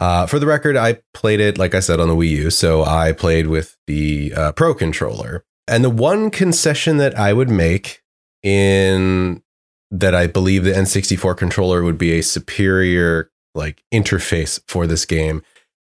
[0.01, 2.51] Uh, for the record, I played it, like I said, on the Wii U.
[2.51, 5.45] So I played with the uh, Pro controller.
[5.69, 8.03] And the one concession that I would make
[8.43, 9.43] in
[9.91, 15.43] that I believe the N64 controller would be a superior like interface for this game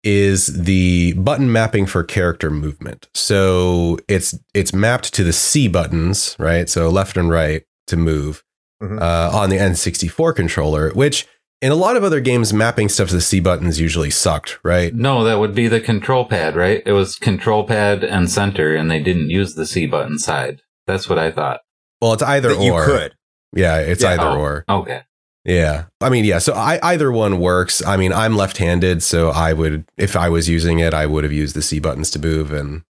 [0.04, 3.08] is the button mapping for character movement.
[3.14, 6.68] So it's it's mapped to the C buttons, right?
[6.68, 8.44] So left and right to move
[8.82, 9.00] Mhm.
[9.02, 11.26] uh, on the N64 controller, which
[11.62, 14.94] in a lot of other games, mapping stuff to the C buttons usually sucked, right?
[14.94, 16.84] No, that would be the control pad, right?
[16.86, 20.62] It was control pad and center, and they didn't use the C button side.
[20.88, 21.62] That's what I thought.
[22.02, 22.64] Well, it's either That or.
[22.82, 23.14] you could.
[23.54, 24.10] Yeah, it's Yeah.
[24.12, 24.66] either Oh, or.
[24.68, 25.02] Okay.
[25.46, 25.86] Yeah.
[26.00, 26.40] I mean, yeah.
[26.40, 27.86] So I, either one works.
[27.86, 29.04] I mean, I'm left handed.
[29.04, 32.10] So I would, if I was using it, I would have used the C buttons
[32.12, 32.84] to move and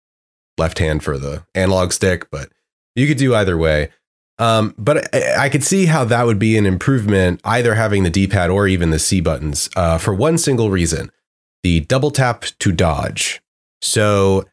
[0.58, 2.50] left hand for the analog stick, but
[2.96, 3.90] you could do either way.
[4.38, 8.10] Um, but I, I could see how that would be an improvement, either having the
[8.10, 11.12] D pad or even the C buttons, uh, for one single reason
[11.64, 13.42] the double tap to dodge.
[13.82, 14.46] So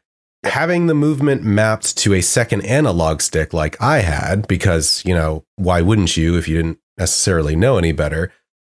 [0.43, 5.45] having the movement mapped to a second analog stick like I had, because, you know,
[5.55, 8.31] why wouldn't you if you didn't necessarily know any better?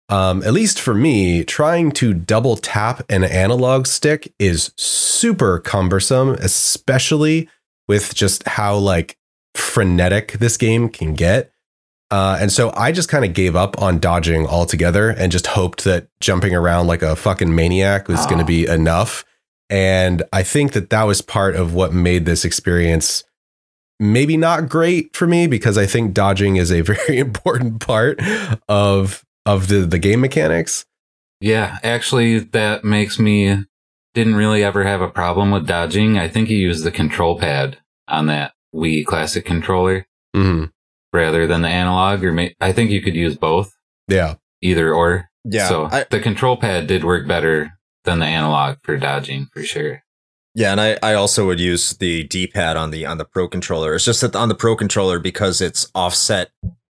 [0.07, 6.29] Um, at least for me, trying to double tap an analog stick is super cumbersome,
[6.35, 7.49] especially
[7.87, 9.17] with just how like
[9.55, 11.51] frenetic this game can get.
[12.11, 15.83] Uh, and so I just kind of gave up on dodging altogether and just hoped
[15.85, 18.47] that jumping around like a fucking maniac was going to Oh.
[18.47, 19.25] be enough.
[19.69, 23.23] And I think that that was part of what made this experience
[23.99, 28.19] maybe not great for me because I think dodging is a very important part
[28.67, 30.85] of of the the game mechanics.
[31.41, 33.65] Yeah, actually, that makes me
[34.13, 36.17] didn't really ever have a problem with dodging.
[36.17, 40.05] I think you used the control pad on that Wii Classic controller
[40.35, 40.65] hmm
[41.13, 43.73] rather than the analog, or may- I think you could use both,
[44.09, 45.29] Yeah, either or.
[45.45, 45.69] Yeah.
[45.69, 47.74] so I, the control pad did work better
[48.05, 50.03] than the analog for dodging for sure.
[50.53, 53.47] yeah, and I, I also would use the D pad on the on the Pro
[53.47, 53.93] controller.
[53.95, 56.51] It's just that on the Pro controller, because it's offset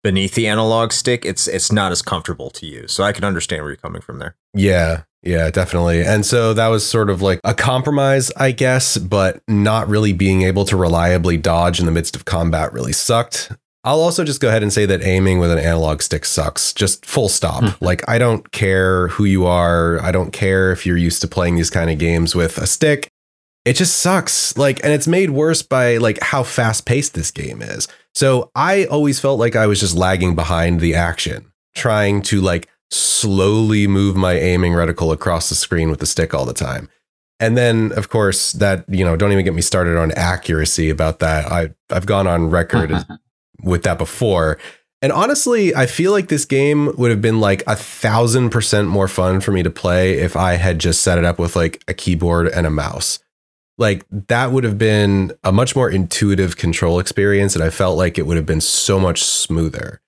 [0.04, 2.92] beneath the analog stick, it's it's not as comfortable to use.
[2.92, 4.36] So I can understand where you're coming from there.
[4.54, 6.04] yeah, yeah, definitely.
[6.04, 10.42] And so that was sort of like a compromise, I guess, but not really being
[10.42, 13.50] able to reliably dodge in the midst of combat really sucked.
[13.86, 16.74] I'll also just go ahead and say that aiming with an analog stick sucks.
[16.74, 17.62] Just full stop.
[17.62, 17.84] Hmm.
[17.84, 20.02] like I don't care who you are.
[20.02, 23.08] I don't care if you're used to playing these kind of games with a stick.
[23.64, 24.56] It just sucks.
[24.58, 27.86] Like and it's made worse by like how fast-paced this game is.
[28.14, 32.68] So I always felt like I was just lagging behind the action, trying to like
[32.90, 36.88] slowly move my aiming reticle across the screen with the stick all the time.
[37.38, 41.18] And then, of course, that you know, don't even get me started on accuracy about
[41.20, 41.52] that.
[41.52, 43.04] I I've gone on record as-
[43.66, 44.58] with that before.
[45.02, 49.08] And honestly, I feel like this game would have been like a thousand percent more
[49.08, 51.92] fun for me to play if I had just set it up with like a
[51.92, 53.18] keyboard and a mouse.
[53.78, 58.16] Like that would have been a much more intuitive control experience, and I felt like
[58.16, 60.00] it would have been so much smoother.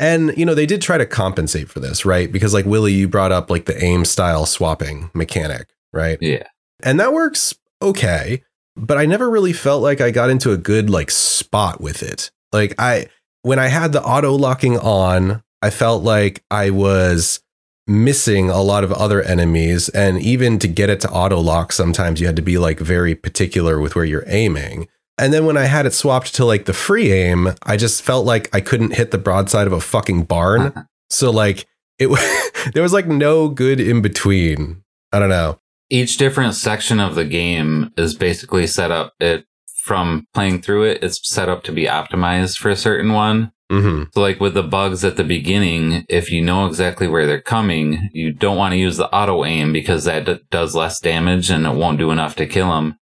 [0.00, 2.30] And you know, they did try to compensate for this, right?
[2.32, 6.18] Because like Willie, you brought up like the aim style swapping mechanic, right?
[6.20, 6.48] Yeah.
[6.82, 8.42] and that works okay
[8.74, 12.30] but i never really felt like i got into a good like spot with it
[12.56, 13.06] like i
[13.42, 17.40] when i had the auto locking on i felt like i was
[17.86, 19.88] missing a lot of other enemies.
[19.90, 23.14] And even to get it to auto lock sometimes you had to be like very
[23.14, 24.88] particular with where you're aiming.
[25.18, 28.26] And then when i had it swapped to like the free aim i just felt
[28.26, 30.62] like i couldn't hit the broadside of a fucking barn.
[30.62, 30.82] Uh-huh.
[31.10, 31.66] So like
[31.98, 32.20] it was,
[32.74, 34.82] there was like no good in between.
[35.12, 35.60] I don't know.
[35.88, 39.46] Each different section of the game is basically set up it
[39.86, 43.52] from playing through it it's set up to be optimized for a certain one.
[43.70, 47.40] Hmm so like with the bugs at the beginning if you know exactly where they're
[47.56, 51.50] coming you don't want to use the auto aim because that d- does less damage
[51.50, 52.96] and it won't do enough to kill them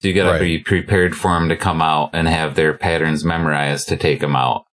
[0.00, 0.40] so you got to Right.
[0.40, 4.36] be prepared for them to come out and have their patterns memorized to take them
[4.36, 4.64] out.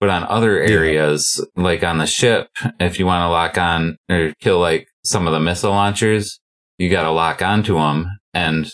[0.00, 2.48] But on other areas like on the ship
[2.78, 6.40] if you want to lock on or kill like some of the missile launchers
[6.78, 8.70] you got to lock onto them and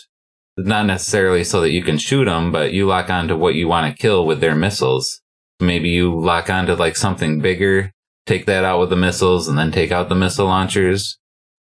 [0.57, 3.91] not necessarily so that you can shoot them, but you lock onto what you want
[3.95, 5.21] to kill with their missiles.
[5.59, 7.91] Maybe you lock onto like something bigger,
[8.25, 11.17] take that out with the missiles and then take out the missile launchers.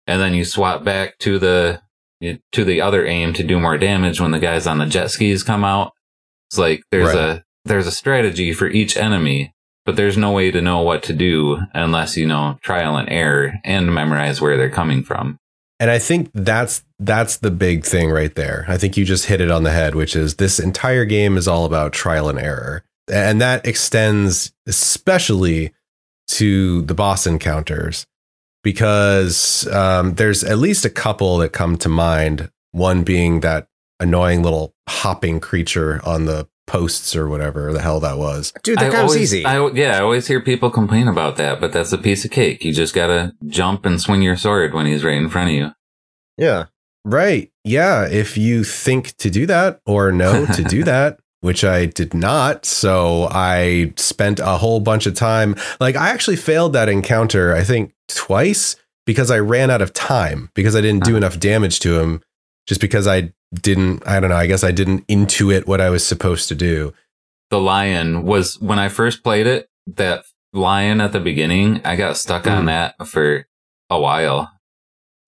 [0.07, 1.81] And then you swap back to the,
[2.51, 5.43] to the other aim to do more damage when the guys on the jet skis
[5.43, 5.91] come out.
[6.49, 7.17] It's like there's Right.
[7.17, 11.13] a, there's a strategy for each enemy, but there's no way to know what to
[11.13, 15.39] do unless you know trial and error and memorize where they're coming from.
[15.79, 18.65] And I think that's that's the big thing right there.
[18.67, 21.47] I think you just hit it on the head, which is this entire game is
[21.47, 22.83] all about trial and error.
[23.11, 25.73] And that extends especially
[26.27, 28.07] to the boss encounters
[28.63, 32.49] because um, there's at least a couple that come to mind.
[32.71, 33.67] One being that
[33.99, 38.53] annoying little hopping creature on the posts or whatever the hell that was.
[38.63, 39.45] Dude, that I guy was easy.
[39.45, 42.63] I, yeah, I always hear people complain about that, but that's a piece of cake.
[42.63, 45.71] You just gotta jump and swing your sword when he's right in front of you.
[46.37, 46.65] yeah.
[47.07, 47.51] Right.
[47.63, 48.07] Yeah.
[48.07, 52.65] If you think to do that or know to do that, which I did not.
[52.65, 55.55] So I spent a whole bunch of time.
[55.79, 60.49] Like, I actually failed that encounter, I think, twice because I ran out of time
[60.55, 61.17] because I didn't do uh-huh.
[61.17, 62.21] enough damage to him.
[62.65, 66.05] Just because I didn't, I don't know, I guess I didn't intuit what I was
[66.05, 66.93] supposed to do.
[67.49, 69.69] The lion was when I first played it.
[69.87, 72.67] That lion at the beginning, I got stuck on Mm.
[72.67, 73.45] that for
[73.89, 74.51] a while.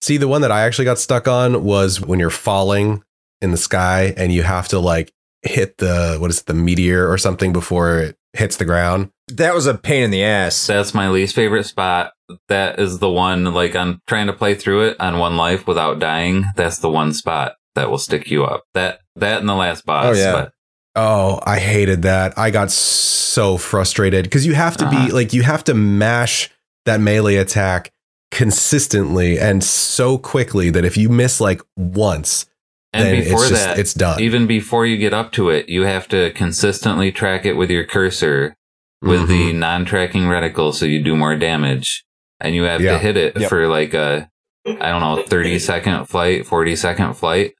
[0.00, 3.02] See, the one that I actually got stuck on was when you're falling
[3.40, 5.12] in the sky and you have to like
[5.42, 9.10] hit the, what is it, the meteor or something before it hits the ground.
[9.28, 10.66] That was a pain in the ass.
[10.66, 12.12] That's my least favorite spot.
[12.48, 15.98] That is the one, like, I'm trying to play through it on one life without
[15.98, 16.44] dying.
[16.56, 18.64] That's the one spot that will stick you up.
[18.74, 20.06] That, that and the last boss.
[20.16, 20.32] Oh, yeah.
[20.32, 20.52] But
[20.96, 22.36] Oh, I hated that.
[22.36, 25.14] I got so frustrated because you have to be Uh-huh.
[25.14, 26.50] like, you have to mash
[26.86, 27.92] that melee attack
[28.32, 32.46] consistently and so quickly that if you miss like once,
[32.92, 34.20] and then before it's just, that, it's done.
[34.20, 37.84] even before you get up to it, you have to consistently track it with your
[37.84, 38.54] cursor
[39.02, 39.56] with the Mhm.
[39.56, 42.04] non-tracking reticle so you do more damage.
[42.40, 42.92] And you have Yeah.
[42.92, 43.48] to hit it Yep.
[43.48, 44.28] for like a,
[44.66, 47.52] I don't know, 30 second flight, 40 second flight.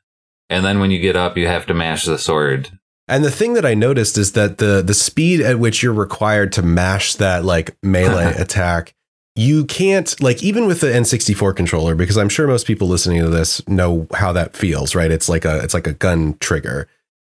[0.51, 2.79] And then when you get up, you have to mash the sword.
[3.07, 6.53] And the thing that I noticed is that the the speed at which you're required
[6.53, 8.95] to mash that like melee attack,
[9.35, 13.29] you can't like even with the N64 controller because I'm sure most people listening to
[13.31, 15.11] this know how that feels, right?
[15.11, 16.87] It's like a it's like a gun trigger.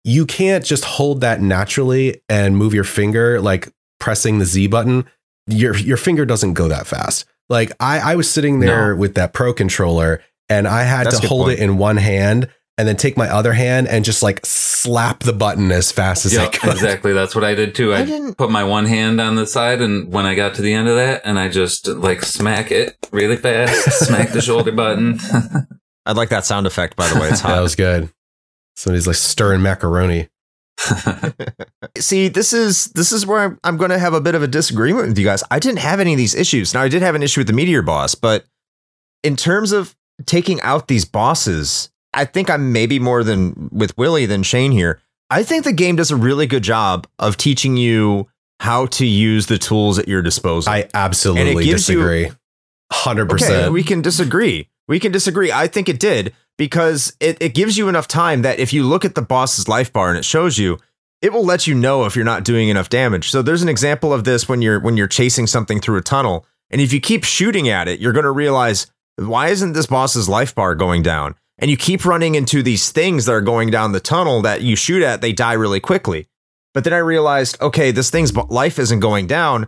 [0.03, 5.05] You can't just hold that naturally and move your finger like pressing the Z button.
[5.47, 7.25] Your your finger doesn't go that fast.
[7.49, 8.99] Like I I was sitting there No.
[8.99, 11.59] with that pro controller and I had That's to hold point.
[11.59, 12.49] it in one hand
[12.81, 16.35] and then take my other hand and just like slap the button as fast as
[16.35, 16.71] I Yep, could.
[16.71, 17.13] exactly.
[17.13, 17.93] That's what I did too.
[17.93, 20.63] I I, didn't- put my one hand on the side, and when I got to
[20.63, 23.75] the end of that, and I just like smack it really fast,
[24.07, 25.19] smack the shoulder button.
[26.07, 27.29] I'd like that sound effect, by the way.
[27.29, 27.55] It's hot.
[27.55, 28.09] that was good.
[28.75, 30.29] Somebody's like stirring macaroni.
[31.99, 34.47] See, this is this is where I'm, I'm going to have a bit of a
[34.47, 35.43] disagreement with you guys.
[35.51, 36.73] I didn't have any of these issues.
[36.73, 38.45] Now, I did have an issue with the meteor boss, but
[39.23, 44.25] in terms of taking out these bosses, I think I'm maybe more than with Willie
[44.25, 44.99] than Shane here.
[45.29, 48.27] I think the game does a really good job of teaching you
[48.59, 50.71] how to use the tools at your disposal.
[50.71, 52.31] I absolutely gives you- disagree.
[52.91, 53.71] Hundred Okay, percent.
[53.73, 54.67] we can disagree.
[54.89, 55.49] We can disagree.
[55.51, 59.05] I think it did because it, it gives you enough time that if you look
[59.05, 60.77] at the boss's life bar and it shows you,
[61.21, 63.31] it will let you know if you're not doing enough damage.
[63.31, 66.45] So there's an example of this when you're when you're chasing something through a tunnel,
[66.69, 70.27] and if you keep shooting at it, you're going to realize why isn't this boss's
[70.27, 71.35] life bar going down?
[71.61, 74.75] And you keep running into these things that are going down the tunnel that you
[74.75, 76.27] shoot at, they die really quickly.
[76.73, 79.67] But then I realized, okay, this thing's life isn't going down.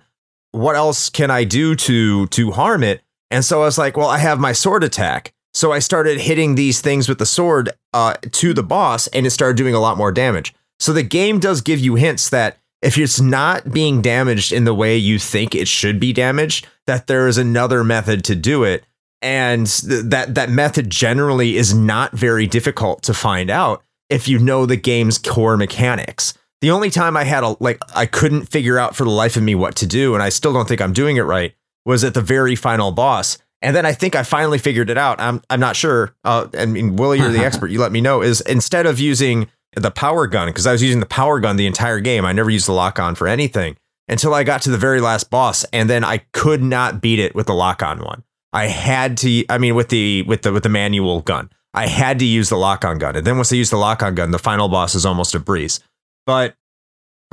[0.52, 3.02] What else can I do to to harm it?
[3.30, 5.34] And so I was like, well, I have my sword attack.
[5.54, 9.32] So I started hitting these things with the sword uh, to the boss, and it
[9.32, 10.54] started doing a lot more damage.
[10.80, 14.74] So the game does give you hints that if it's not being damaged in the
[14.74, 18.84] way you think it should be damaged, that there is another method to do it,
[19.24, 24.38] and th- that that method generally is not very difficult to find out if you
[24.38, 26.34] know the game's core mechanics.
[26.62, 29.44] The only time I had a like I couldn't figure out for the life of
[29.44, 31.56] me what to do, and I still don't think I'm doing it right,
[31.86, 33.38] was at the very final boss.
[33.62, 35.20] And then I think I finally figured it out.
[35.22, 36.16] I'm I'm not sure.
[36.24, 37.72] Uh, I mean, Willie, you're the expert.
[37.72, 38.22] You let me know.
[38.22, 41.66] Is instead of using the power gun, because I was using the power gun the
[41.66, 43.78] entire game, I never used the lock on for anything
[44.10, 47.34] until I got to the very last boss, and then I could not beat it
[47.34, 48.24] with the lock on one.
[48.54, 49.46] I had to.
[49.50, 52.58] I mean, with the with the with the manual gun, I had to use the
[52.58, 53.16] lock on gun.
[53.16, 55.40] And then once I used the lock on gun, the final boss is almost a
[55.40, 55.80] breeze.
[56.26, 56.56] But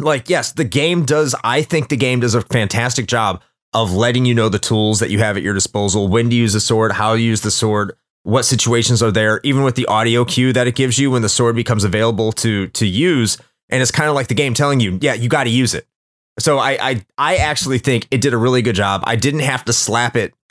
[0.01, 1.35] like, yes, the game does.
[1.45, 3.43] I think the game does a fantastic job
[3.73, 6.55] of letting you know the tools that you have at your disposal, when to use
[6.55, 7.93] the sword, how to use the sword,
[8.25, 11.29] what situations are there, even with the audio cue that it gives you when the
[11.29, 13.37] sword becomes available to to use.
[13.69, 15.87] And it's kind of like the game telling you, yeah, you got to use it.
[16.39, 19.03] So I, I I actually think it did a really good job.
[19.05, 20.33] I didn't have to slap it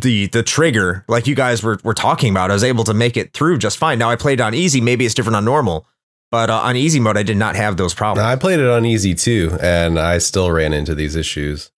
[0.00, 2.50] the the trigger like you guys were were talking about.
[2.50, 3.98] I was able to make it through just fine.
[3.98, 4.80] Now I played on easy.
[4.80, 5.86] Maybe it's different on normal,
[6.30, 8.24] but uh, on easy mode I did not have those problems.
[8.24, 11.72] I played it on easy too, and I still ran into these issues.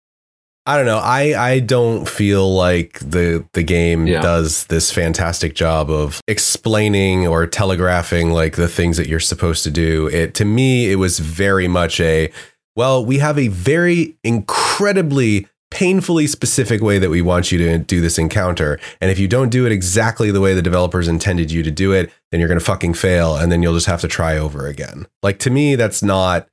[0.67, 0.99] I don't know.
[0.99, 4.21] I I don't feel like the the game Yeah.
[4.21, 9.71] does this fantastic job of explaining or telegraphing like the things that you're supposed to
[9.71, 10.09] do.
[10.09, 12.31] It to me it was very much a
[12.79, 18.01] well, we have a very incredibly painfully specific way that we want you to do
[18.01, 18.79] this encounter.
[19.01, 21.91] And if you don't do it exactly the way the developers intended you to do
[21.91, 24.69] it, then you're going to fucking fail and then you'll just have to try over
[24.69, 25.09] again.
[25.25, 26.47] Like to me that's not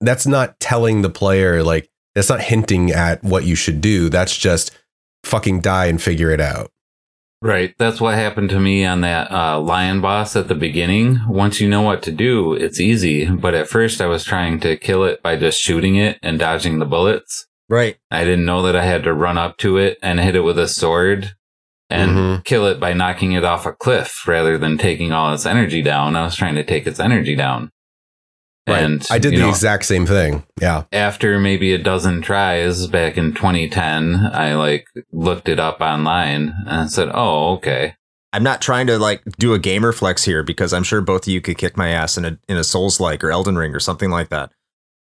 [0.00, 4.08] that's not telling the player like that's not hinting at what you should do.
[4.08, 4.70] That's just
[5.24, 6.70] fucking die and figure it out.
[7.44, 7.74] Right.
[7.76, 11.20] That's what happened to me on that uh, lion boss at the beginning.
[11.28, 13.26] Once you know what to do, it's easy.
[13.26, 16.78] But at first, I was trying to kill it by just shooting it and dodging
[16.78, 17.46] the bullets.
[17.68, 17.96] Right.
[18.10, 20.58] I didn't know that I had to run up to it and hit it with
[20.58, 21.34] a sword
[21.90, 22.44] and Mhm.
[22.44, 26.16] kill it by knocking it off a cliff rather than taking all its energy down.
[26.16, 27.70] I was trying to take its energy down.
[28.66, 30.44] And I did the know, exact same thing.
[30.60, 30.84] Yeah.
[30.92, 36.90] after maybe a dozen tries back in 2010, I like looked it up online and
[36.90, 37.96] said, "Oh, okay."
[38.32, 41.32] I'm not trying to like do a gamer flex here because I'm sure both of
[41.32, 43.80] you could kick my ass in a in a Souls like or Elden Ring or
[43.80, 44.50] something like that.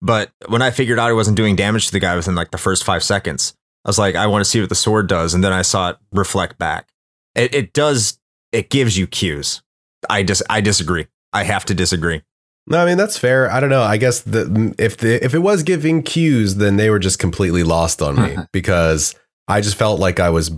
[0.00, 2.58] But when I figured out I wasn't doing damage to the guy within like the
[2.58, 3.54] first five seconds,
[3.84, 5.90] I was like, I want to see what the sword does, and then I saw
[5.90, 6.88] it reflect back.
[7.34, 8.18] It, it does.
[8.52, 9.62] It gives you cues.
[10.08, 11.06] I just I disagree.
[11.32, 12.22] I have to disagree.
[12.70, 13.50] No, I mean that's fair.
[13.50, 13.82] I don't know.
[13.82, 17.62] I guess the if the if it was giving cues, then they were just completely
[17.62, 19.14] lost on me because
[19.48, 20.52] I just felt like I was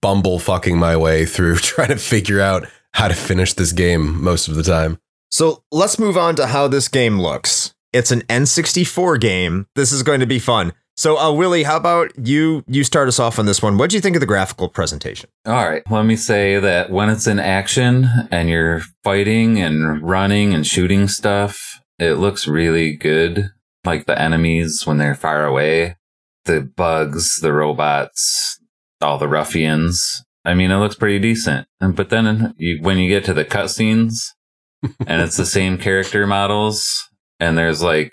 [0.00, 4.48] bumble fucking my way through trying to figure out how to finish this game most
[4.48, 4.98] of the time.
[5.30, 7.74] So let's move on to how this game looks.
[7.92, 9.66] It's an N64 game.
[9.74, 10.72] This is going to be fun.
[11.00, 12.62] So, uh, Willie, how about you?
[12.68, 13.78] You start us off on this one.
[13.78, 15.30] What do you think of the graphical presentation?
[15.46, 15.82] All right.
[15.90, 21.08] Let me say that when it's in action and you're fighting and running and shooting
[21.08, 23.48] stuff, it looks really good.
[23.82, 25.96] Like the enemies when they're far away,
[26.44, 28.60] the bugs, the robots,
[29.00, 30.22] all the ruffians.
[30.44, 31.66] I mean, it looks pretty decent.
[31.80, 34.16] And- But then you, when you get to the cutscenes
[35.06, 38.12] and it's the same character models and there's like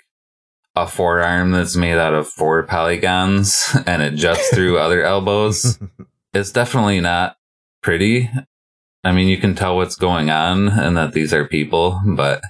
[0.82, 5.78] a forearm that's made out of four polygons and it juts through other elbows
[6.34, 7.36] it's definitely not
[7.82, 8.30] pretty.
[9.04, 12.42] I mean, you can tell what's going on and that these are people, but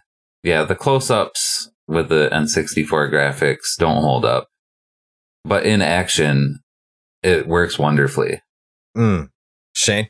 [0.43, 4.49] yeah, the close ups with the N64 graphics don't hold up.
[5.45, 6.61] But in action,
[7.23, 8.43] it works wonderfully.
[8.97, 9.31] Mm.
[9.75, 10.09] Shane?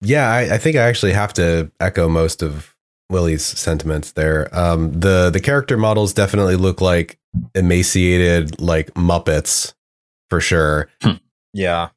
[0.00, 2.74] Yeah, I, I think I actually have to echo most of
[3.10, 4.48] Willie's sentiments there.
[4.52, 7.18] Um, the the character models definitely look like
[7.54, 9.74] emaciated, like Muppets,
[10.30, 10.88] for sure.
[11.52, 11.90] Yeah.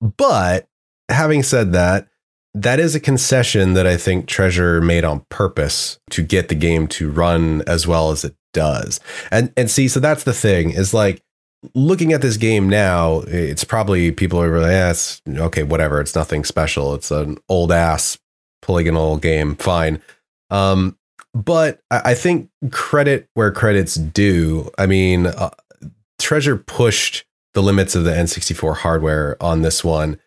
[0.00, 0.68] But
[1.08, 2.08] having said that,
[2.54, 6.86] that is a concession that I think Treasure made on purpose to get the game
[6.88, 9.00] to run as well as it does.
[9.30, 11.22] And and see, so that's the thing is like
[11.74, 16.00] looking at this game now, it's probably people are like, yeah, it's okay, whatever.
[16.00, 16.94] It's nothing special.
[16.94, 18.18] It's an old ass
[18.60, 19.56] polygonal game.
[19.56, 20.02] Fine.
[20.50, 20.98] Um,
[21.34, 24.70] but I think credit where credit's due.
[24.78, 25.50] I mean, uh,
[26.18, 27.24] Treasure pushed
[27.54, 30.18] the limits of the N64 hardware on this one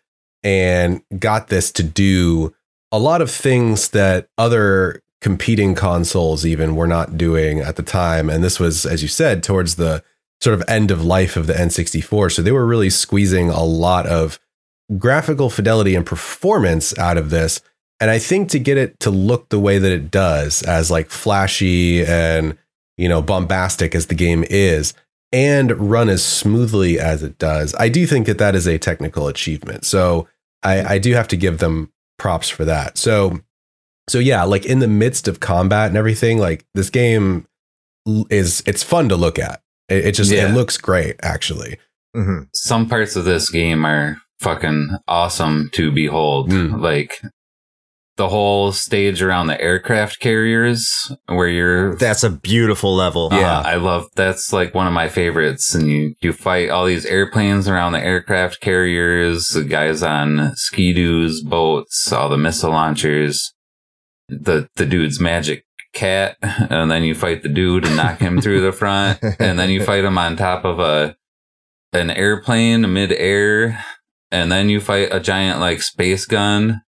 [0.42, 2.54] and got this to do
[2.92, 8.30] a lot of things that other competing consoles even were not doing at the time.
[8.30, 10.02] And this was, as you said, towards the
[10.40, 12.32] sort of end of life of the N64.
[12.32, 14.38] So they were really squeezing a lot of
[14.98, 17.60] graphical fidelity and performance out of this.
[18.00, 21.10] And I think to get it to look the way that it does, as like
[21.10, 22.56] flashy and
[22.98, 24.92] you know bombastic as the game is,
[25.32, 29.28] and run as smoothly as it does, I do think that that is a technical
[29.28, 29.84] achievement.
[29.84, 30.28] So
[30.62, 32.98] I, I do have to give them props for that.
[32.98, 33.40] So
[34.08, 37.46] so yeah, like in the midst of combat and everything, like this game
[38.30, 39.62] is it's fun to look at.
[39.88, 40.48] It, it just Yeah.
[40.50, 41.78] it looks great actually.
[42.14, 46.50] hmm Some parts of this game are fucking awesome to behold.
[46.50, 46.80] Mm.
[46.80, 47.20] Like
[48.16, 53.28] the whole stage around the aircraft carriers where you're That's a beautiful level.
[53.30, 53.68] Yeah, uh-huh.
[53.68, 55.74] I love that's like one of my favorites.
[55.74, 61.42] And you you fight all these airplanes around the aircraft carriers, the guys on ski-doos,
[61.42, 63.52] boats, all the missile launchers,
[64.28, 68.60] the the dude's magic cat, and then you fight the dude and knock him through
[68.60, 71.16] the front, and then you fight him on top of a
[71.92, 73.84] an airplane mid-air,
[74.30, 76.82] and then you fight a giant like space gun.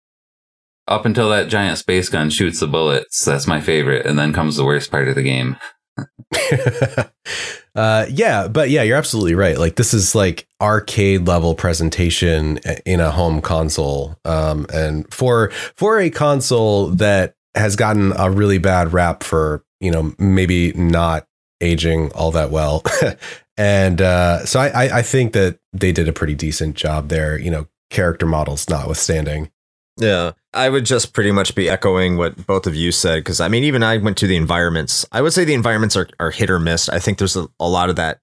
[0.87, 4.57] Up until that giant space gun shoots the bullets, that's my favorite, and then comes
[4.57, 5.57] the worst part of the game.
[7.75, 9.59] uh, yeah, but yeah, you're absolutely right.
[9.59, 15.99] Like this is like arcade level presentation in a home console, um, and for for
[15.99, 21.27] a console that has gotten a really bad rap for you know maybe not
[21.63, 22.83] aging all that well,
[23.57, 27.39] And uh, so I, I, I think that they did a pretty decent job there,
[27.39, 29.51] you know, character models notwithstanding.
[29.97, 33.49] Yeah, I would just pretty much be echoing what both of you said because I
[33.49, 35.07] mean, even I went to the environments.
[35.13, 36.89] I would say the environments are, are hit or miss.
[36.89, 38.19] I think there's a, a lot of that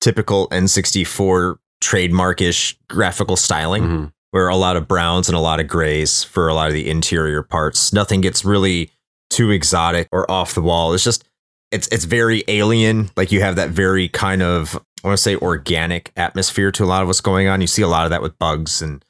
[0.00, 4.04] typical N64 trademarkish graphical styling Mm-hmm.
[4.30, 6.88] where a lot of browns and a lot of grays for a lot of the
[6.88, 7.92] interior parts.
[7.92, 8.90] Nothing gets really
[9.28, 10.92] too exotic or off the wall.
[10.94, 11.24] It's just
[11.70, 13.10] it's it's very alien.
[13.16, 16.86] Like you have that very kind of I want to say organic atmosphere to a
[16.86, 17.60] lot of what's going on.
[17.60, 19.04] You see a lot of that with bugs and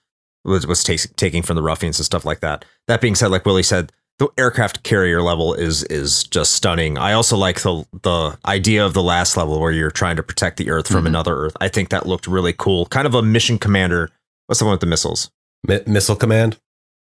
[0.45, 2.65] was was ta- taking from the ruffians and stuff like that.
[2.89, 6.99] That being said, like Willie said, the aircraft carrier level is is just stunning.
[6.99, 10.57] I also like the the idea of the last level where you're trying to protect
[10.57, 11.09] the Earth from Mhm.
[11.09, 11.57] another Earth.
[11.61, 12.87] I think that looked really cool.
[12.87, 14.11] Kind of a mission commander.
[14.47, 15.31] What's the one with the missiles?
[15.67, 16.59] Mi- missile command.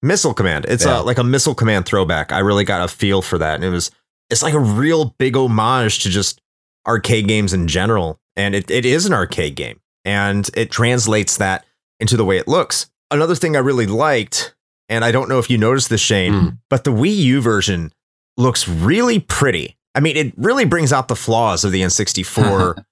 [0.01, 0.65] Missile command.
[0.67, 0.99] It's Yeah.
[0.99, 2.31] a, like a missile command throwback.
[2.31, 3.91] I really got a feel for that, and it was
[4.29, 6.41] it's like a real big homage to just
[6.87, 8.19] arcade games in general.
[8.35, 11.65] And it, it is an arcade game, and it translates that
[11.99, 12.87] into the way it looks.
[13.13, 14.55] Another thing I really liked,
[14.89, 16.57] and I don't know if you noticed this, Shane, Mm.
[16.69, 17.91] but the Wii U version
[18.37, 19.77] looks really pretty.
[19.95, 22.83] I mean, it really brings out the flaws of the N64.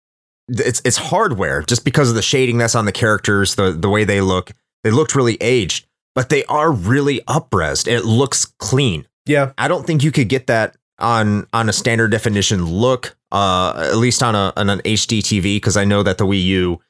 [0.48, 4.04] it's it's hardware just because of the shading that's on the characters, the the way
[4.04, 4.50] they look.
[4.84, 7.86] They looked really aged, but they are really upresed.
[7.86, 9.06] It looks clean.
[9.26, 9.52] Yeah.
[9.58, 13.96] I don't think you could get that on on a standard definition look, uh, at
[13.98, 16.80] least on a on an HD TV, because I know that the Wii U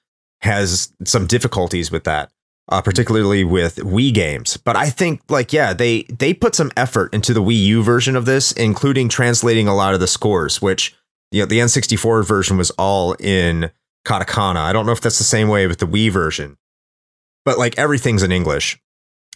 [0.41, 2.31] has some difficulties with that,
[2.69, 4.57] uh, particularly with Wii games.
[4.57, 8.17] But I think, like, yeah, they they put some effort into the Wii U version
[8.17, 10.95] of this, including translating a lot of the scores, which
[11.31, 13.71] you know the N64 version was all in
[14.07, 14.61] katakana.
[14.61, 16.57] I don't know if that's the same way with the Wii version,
[17.45, 18.79] but like everything's in English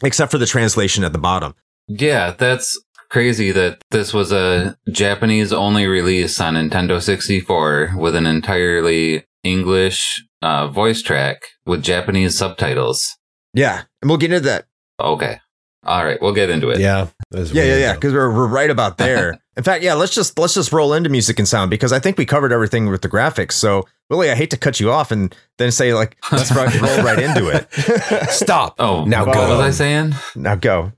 [0.02, 1.54] except for the translation at the bottom.
[1.88, 8.26] Yeah, that's crazy that this was a Japanese only release on Nintendo 64 with an
[8.26, 13.16] entirely English uh, voice track with Japanese subtitles.
[13.54, 14.66] Yeah, and we'll get into that.
[15.00, 15.38] Okay.
[15.84, 16.78] All right, we'll get into it.
[16.78, 17.08] Yeah.
[17.32, 17.94] Yeah, yeah, yeah.
[17.94, 19.36] Because we're we're right about there.
[19.56, 19.94] In fact, yeah.
[19.94, 22.88] Let's just let's just roll into music and sound because I think we covered everything
[22.88, 23.52] with the graphics.
[23.52, 26.66] So Willie, I hate to cut you off and then say like let's roll
[27.04, 27.68] right into it.
[28.30, 28.76] Stop.
[28.78, 29.48] Oh, Now what go.
[29.56, 30.14] was I saying?
[30.36, 30.92] now go.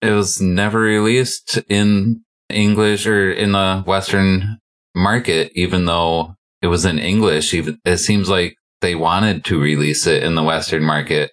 [0.00, 4.58] It was never released in English or in the Western
[4.94, 7.52] market, even though it was in English.
[7.52, 11.32] Even it seems like they wanted to release it in the Western market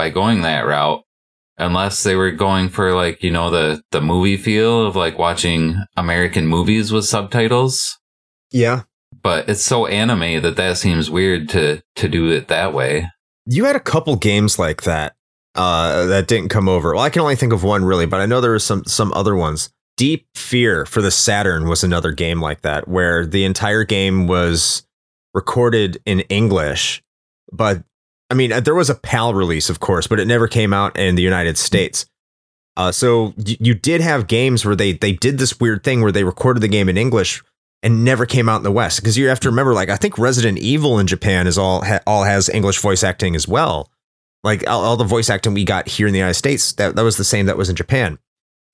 [0.00, 1.02] by going that route,
[1.58, 5.76] unless they were going for like you know the the movie feel of like watching
[5.94, 7.98] American movies with subtitles.
[8.50, 8.84] Yeah,
[9.22, 13.10] But it's so anime that that seems weird to to do it that way.
[13.44, 15.16] you had a couple games like that
[15.54, 16.94] uh, that didn't come over.
[16.94, 19.12] Well, I can only think of one really, but I know there was some some
[19.12, 19.68] other ones.
[19.98, 24.82] Deep Fear for the Saturn was another game like that, where the entire game was
[25.34, 27.02] recorded in English,
[27.52, 27.84] but
[28.30, 31.14] I mean, there was a PAL release, of course, but it never came out in
[31.16, 32.06] the United States.
[32.76, 36.12] Uh, so y- you did have games where they they did this weird thing where
[36.12, 37.42] they recorded the game in English
[37.82, 40.18] and never came out in the West because you have to remember, like I think
[40.18, 43.90] Resident Evil in Japan is all ha- all has English voice acting as well.
[44.44, 47.02] Like all, all the voice acting we got here in the United States, that that
[47.02, 48.18] was the same that was in Japan.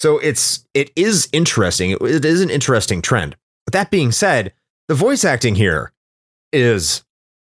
[0.00, 1.92] So it's it is interesting.
[1.92, 3.36] It, it is an interesting trend.
[3.64, 4.52] But that being said,
[4.88, 5.92] the voice acting here
[6.52, 7.02] is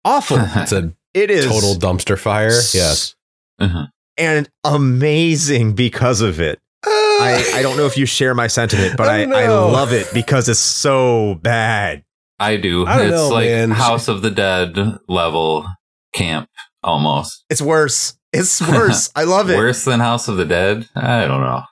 [0.05, 0.39] awful.
[0.57, 2.51] It's a It is total dumpster fire.
[2.73, 3.15] Yes.
[3.59, 3.87] Uh-huh.
[4.17, 6.59] and amazing because of it.
[6.85, 10.09] I, I don't know if you share my sentiment, but Oh, I, I love it
[10.15, 12.03] because it's so bad.
[12.39, 12.87] I do.
[12.87, 13.71] I don't it's know, like man.
[13.71, 15.67] House of the Dead level
[16.15, 16.49] camp
[16.83, 17.45] almost.
[17.51, 18.17] It's worse.
[18.33, 19.11] It's worse.
[19.15, 19.59] I love it.
[19.59, 20.89] Worse than House of the Dead?
[20.95, 21.63] I don't know.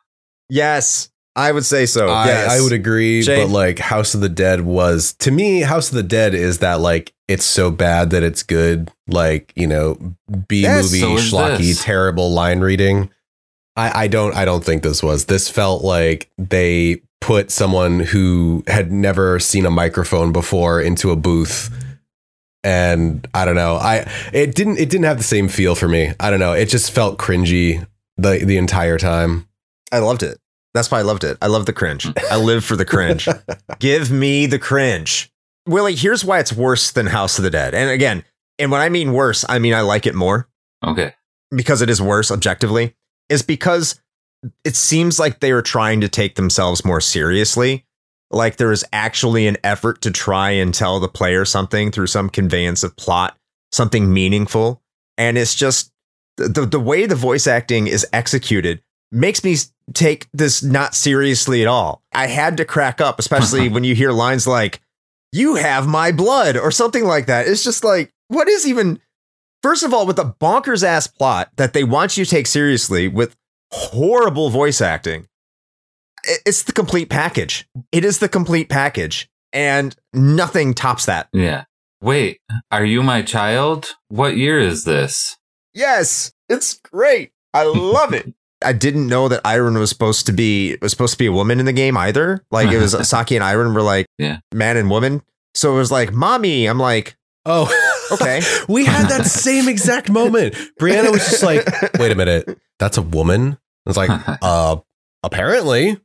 [0.51, 1.09] Yes,
[1.39, 2.09] I would say so.
[2.09, 2.51] I, yes.
[2.51, 3.47] I would agree, Shane?
[3.47, 6.81] but like House of the Dead was to me, House of the Dead is that
[6.81, 9.97] like it's so bad that it's good, like you know,
[10.49, 11.85] B Yes, movie so schlocky, this.
[11.85, 13.11] terrible line reading.
[13.77, 15.27] I, I don't I don't think this was.
[15.27, 21.17] This felt like they put someone who had never seen a microphone before into a
[21.17, 21.71] booth.
[22.65, 23.77] And I don't know.
[23.77, 26.13] I it didn't it didn't have the same feel for me.
[26.19, 26.53] I don't know.
[26.53, 27.87] It just felt cringy
[28.17, 29.47] the the entire time.
[29.93, 30.39] I loved it.
[30.79, 31.37] That's why I loved it.
[31.43, 32.07] I love the cringe.
[32.31, 33.29] I live for the cringe.
[33.81, 35.29] Give me the cringe.
[35.67, 37.75] Willie, here's why it's worse than House of the Dead.
[37.75, 38.23] And again,
[38.61, 40.49] and when I mean worse, I mean I like it more.
[40.87, 41.15] Okay.
[41.51, 42.95] because it is worse objectively
[43.29, 44.01] is because
[44.65, 47.85] it seems like they are trying to take themselves more seriously.
[48.31, 52.31] Like there is actually an effort to try and tell the player something through some
[52.31, 53.37] conveyance of plot,
[53.73, 54.81] something meaningful.
[55.17, 55.91] And it's just
[56.37, 58.81] the, the way the voice acting is executed
[59.11, 59.57] makes me
[59.95, 62.03] take this not seriously at all.
[62.13, 64.81] I had to crack up, especially when you hear lines like,
[65.33, 67.47] you have my blood or something like that.
[67.47, 69.01] It's just like, what is even,
[69.63, 73.09] first of all, with a bonkers ass plot that they want you to take seriously
[73.09, 73.37] with
[73.71, 75.27] horrible voice acting,
[76.47, 77.69] it's the complete package.
[77.93, 79.29] It is the complete package.
[79.53, 81.29] And nothing tops that.
[81.33, 81.65] Yeah.
[82.01, 82.41] Wait,
[82.71, 83.95] are you my child?
[84.09, 85.37] What year is this?
[85.75, 87.33] Yes, it's great.
[87.53, 88.33] I love it.
[88.65, 91.61] I didn't know that Airan was supposed to be was supposed to be a woman
[91.61, 92.45] in the game either.
[92.51, 94.39] Like it was Saki and Airan were like Yeah.
[94.53, 95.23] man and woman.
[95.55, 96.67] So it was like mommy.
[96.67, 97.71] I'm like Oh,
[98.13, 98.41] Okay.
[98.69, 100.55] we had that same exact moment.
[100.81, 101.67] Brianna was just like,
[101.99, 103.59] wait a minute, that's a woman?
[103.87, 104.11] I was like,
[104.43, 104.77] uh,
[105.23, 105.99] apparently.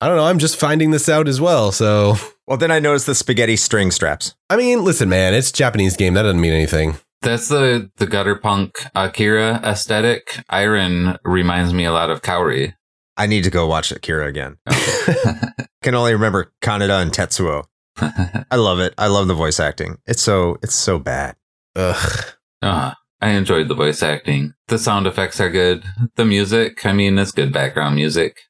[0.00, 0.24] I don't know.
[0.24, 1.70] I'm just finding this out as well.
[1.72, 4.34] So, well, then I noticed the spaghetti string straps.
[4.50, 6.14] I mean, listen, man, it's a Japanese game.
[6.14, 6.96] That doesn't mean anything.
[7.22, 10.44] That's the the gutter punk Akira aesthetic.
[10.50, 12.74] Airan reminds me a lot of Kaori.
[13.16, 14.56] I need to go watch Akira again.
[15.82, 17.64] Can only remember Kaneda and Tetsuo.
[17.98, 18.94] I love it.
[18.98, 19.98] I love the voice acting.
[20.06, 21.36] It's so it's so bad.
[21.76, 22.24] Ugh.
[22.62, 24.54] uh, I enjoyed the voice acting.
[24.68, 25.84] The sound effects are good.
[26.16, 28.40] The music, I mean, it's good background music.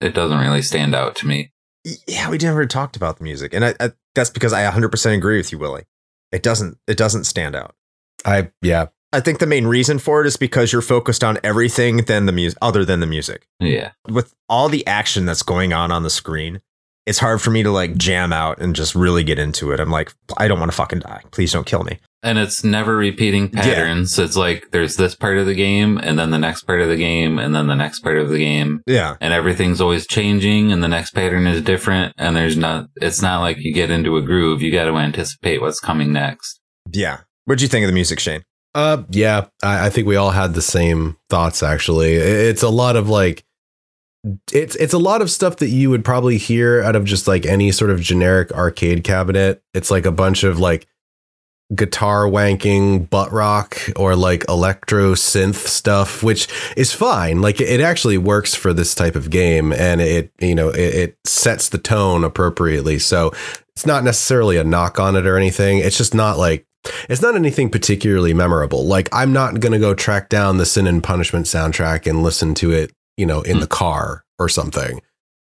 [0.00, 1.52] It doesn't really stand out to me.
[2.06, 5.38] Yeah, we never talked about the music, and I, I, that's because I 100% agree
[5.38, 5.84] with you, Willie.
[6.30, 7.74] It doesn't it doesn't stand out.
[8.24, 8.86] I, yeah.
[9.12, 12.32] I think the main reason for it is because you're focused on everything than the
[12.32, 13.46] music, other than the music.
[13.60, 13.92] Yeah.
[14.08, 16.62] With all the action that's going on on the screen,
[17.04, 19.80] it's hard for me to like jam out and just really get into it.
[19.80, 21.22] I'm like, I don't want to fucking die.
[21.30, 21.98] Please don't kill me.
[22.22, 23.62] And it's never repeating Yeah.
[23.62, 24.16] patterns.
[24.18, 26.96] It's like there's this part of the game, and then the next part of the
[26.96, 28.80] game, and then the next part of the game.
[28.86, 33.20] Yeah, and everything's always changing and the next pattern is different and there's not it's
[33.20, 36.60] not like you get into a groove you got to anticipate what's coming next
[36.92, 37.20] yeah.
[37.44, 38.42] What'd you think of the music, Shane?
[38.74, 41.62] Uh, yeah, I, I think we all had the same thoughts.
[41.62, 43.44] Actually, it's a lot of like,
[44.52, 47.44] it's it's a lot of stuff that you would probably hear out of just like
[47.44, 49.62] any sort of generic arcade cabinet.
[49.74, 50.86] It's like a bunch of like
[51.74, 57.40] guitar wanking butt rock or like electro synth stuff, which is fine.
[57.40, 61.18] Like it actually works for this type of game, and it you know it, it
[61.24, 62.98] sets the tone appropriately.
[63.00, 63.32] So
[63.74, 65.78] it's not necessarily a knock on it or anything.
[65.78, 66.64] It's just not like
[67.08, 68.84] it's not anything particularly memorable.
[68.86, 72.70] Like I'm not gonna go track down the Sin and Punishment soundtrack and listen to
[72.72, 75.00] it, you know, in the car or something.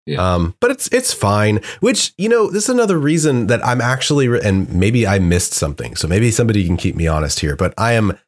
[0.06, 0.34] Yeah.
[0.34, 1.60] Um, but it's it's fine.
[1.80, 5.52] Which you know, this is another reason that I'm actually, re- and maybe I missed
[5.52, 5.94] something.
[5.94, 7.54] So maybe somebody can keep me honest here.
[7.54, 8.18] But I am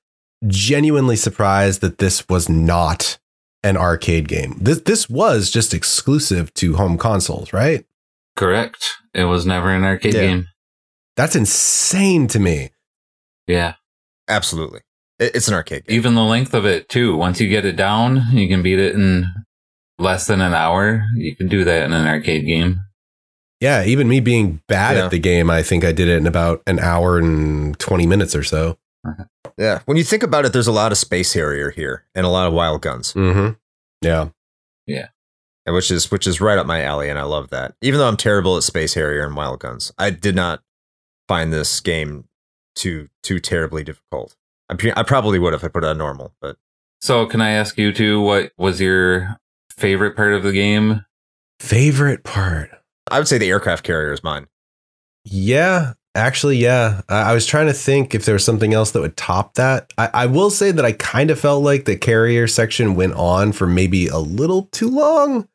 [0.47, 3.19] genuinely surprised that this was not
[3.65, 4.59] an arcade game.
[4.61, 7.85] This this was just exclusive to home consoles, right?
[8.35, 10.21] correct it was never an arcade Yeah.
[10.23, 10.49] game
[11.17, 12.71] That's insane to me.
[13.47, 13.75] Yeah
[14.29, 14.81] Absolutely.
[15.19, 15.97] It's an arcade game.
[15.97, 18.95] even the length of it too once you get it down you can beat it
[18.95, 19.27] in
[19.99, 22.81] less than an hour you can do that in an arcade game
[23.61, 25.05] Yeah, even me being bad Yeah.
[25.05, 28.35] at the game, I think I did it in about an hour and 20 minutes
[28.35, 28.77] or so.
[29.57, 29.81] Yeah.
[29.85, 32.49] When you think about it, there's a lot of Space Harrier here and a lot
[32.49, 33.55] of wild guns, Mm-hmm.
[34.01, 34.29] Yeah.
[35.67, 37.75] and which is which is right up my alley, and I love that.
[37.83, 40.63] Even though I'm terrible at Space Harrier and wild guns, I did not
[41.29, 42.25] find this game
[42.75, 44.37] too too terribly difficult.
[44.69, 46.57] I, pre- I probably would if I put it on normal, but
[47.01, 49.37] so can i ask you too what was your
[49.71, 51.05] favorite part of the game
[51.63, 52.71] Favorite part?
[53.09, 54.49] I would say the aircraft carrier is mine.
[55.25, 57.03] Yeah, actually, yeah.
[57.09, 59.93] I, I was trying to think if there was something else that would top that.
[59.97, 63.53] I, I will say that I kind of felt like the carrier section went on
[63.53, 65.47] for maybe a little too long.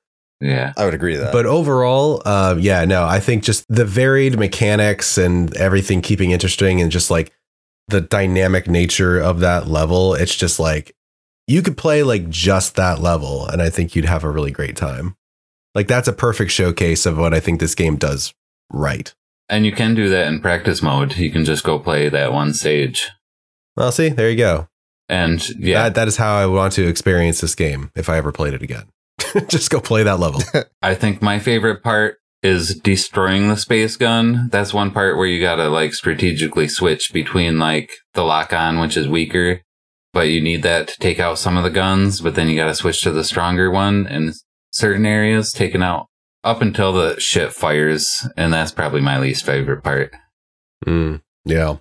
[0.42, 1.34] Yeah I would agree to that.
[1.34, 6.82] But overall, uh, yeah, no, I think just the varied mechanics and everything keeping interesting
[6.82, 7.32] and just like
[7.88, 10.94] the dynamic nature of that level, it's just like
[11.48, 14.76] you could play like just that level and I think you'd have a really great
[14.76, 15.16] time.
[15.74, 18.34] Like that's a perfect showcase of what I think this game does
[18.72, 19.14] right.
[19.48, 22.54] and you can do that in practice mode you can just go play that one
[22.54, 23.10] stage
[23.76, 24.68] Well, see, there you go.
[25.08, 28.32] and yeah That, that is how I want to experience this game if I ever
[28.32, 28.88] played it again.
[29.48, 30.42] just go play that level.
[30.82, 34.50] I think my favorite part is destroying the space gun.
[34.52, 38.96] That's one part where you gotta like strategically switch between like the lock on, which
[38.96, 39.62] is weaker,
[40.14, 42.76] but you need that to take out some of the guns, but then you gotta
[42.76, 44.34] switch to the stronger one in
[44.72, 46.08] certain areas, taking out
[46.44, 50.14] up until the shit fires, and that's probably my least favorite part.
[50.86, 51.78] Mm, yeah.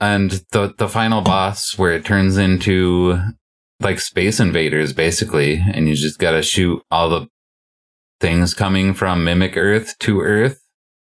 [0.00, 3.18] And the the final boss where it turns into
[3.82, 7.26] like space invaders basically, and you just gotta shoot all the
[8.20, 10.60] things coming from Mimic Earth to Earth,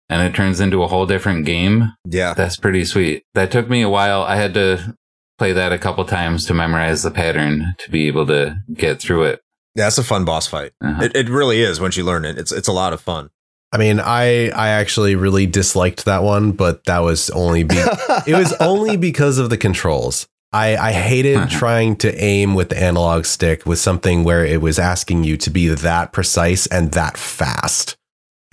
[0.08, 1.92] and it turns into a whole different game.
[2.06, 3.24] yeah, That's pretty sweet.
[3.34, 4.22] That took me a while.
[4.22, 4.94] I had to
[5.38, 9.22] play that a couple times to memorize the pattern to be able to get through
[9.24, 9.40] it.
[9.76, 10.72] that's a fun boss fight.
[10.82, 11.04] Uh-huh.
[11.04, 12.36] It, it really is once you learn it.
[12.38, 13.30] It's it's a lot of fun.
[13.70, 17.76] I mean, I I actually really disliked that one, but that was only be
[18.26, 20.26] it was only because of the controls.
[20.52, 24.78] I I hated trying to aim with the analog stick with something where it was
[24.78, 27.96] asking you to be that precise and that fast.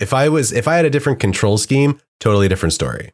[0.00, 3.12] If I was if I had a different control scheme, totally different story.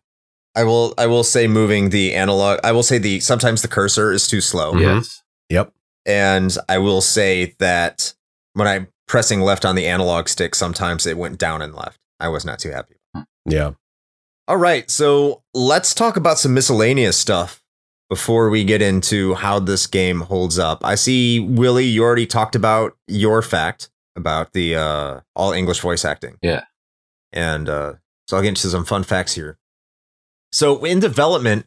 [0.55, 4.13] I will I will say moving the analog I will say the sometimes the cursor
[4.13, 4.73] is too slow.
[4.75, 4.81] Mhm.
[4.81, 5.23] Yes.
[5.49, 5.73] Yep.
[6.05, 8.15] And I will say that
[8.55, 11.99] when I'm pressing left on the analog stick, sometimes it went down and left.
[12.19, 12.97] I was not too happy.
[13.47, 13.73] Yeah.
[14.49, 17.62] All right, so let's talk about some miscellaneous stuff
[18.13, 20.85] before we get into how this game holds up.
[20.85, 26.05] I see Willie, you already talked about your fact about the uh, all English voice
[26.05, 26.37] acting.
[26.43, 26.65] Yeah.
[27.33, 27.95] And uh,
[28.29, 29.57] so I'll get into some fun facts here.
[30.53, 31.65] So in development,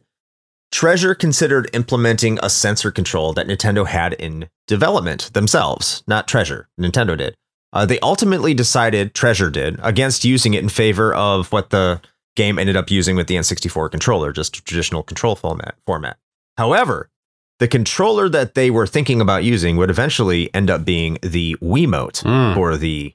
[0.70, 6.68] Treasure considered implementing a sensor control that Nintendo had in development themselves, not Treasure.
[6.80, 7.34] Nintendo did.
[7.72, 12.00] Uh, they ultimately decided, Treasure did, against using it in favor of what the
[12.36, 15.74] game ended up using with the N64 controller, just a traditional control format.
[15.86, 16.18] format.
[16.56, 17.10] However,
[17.58, 22.22] the controller that they were thinking about using would eventually end up being the Wiimote
[22.24, 22.54] Mm.
[22.54, 23.14] for the,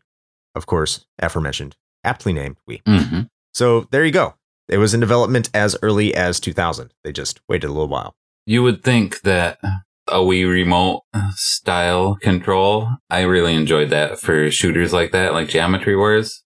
[0.56, 2.82] of course, aforementioned, aptly named Wii.
[2.86, 3.22] hmm
[3.54, 4.36] So there you go.
[4.70, 6.94] It was in development as early as 2000.
[7.04, 8.16] They just waited a little while.
[8.46, 9.60] You would think that
[10.08, 11.04] a Wii remote
[11.36, 16.44] style control, I really enjoyed that for shooters like that, like Geometry Wars.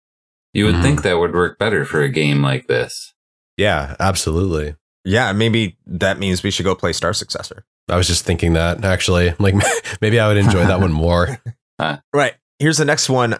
[0.53, 0.81] You would Mhm.
[0.81, 3.13] think that would work better for a game like this.
[3.57, 4.75] Yeah, absolutely.
[5.05, 7.63] Yeah, maybe that means we should go play Star Successor.
[7.87, 9.33] I was just thinking that actually.
[9.39, 9.55] Like
[10.01, 11.39] maybe I would enjoy that one more.
[12.13, 12.33] Right.
[12.57, 13.37] Here's the next one.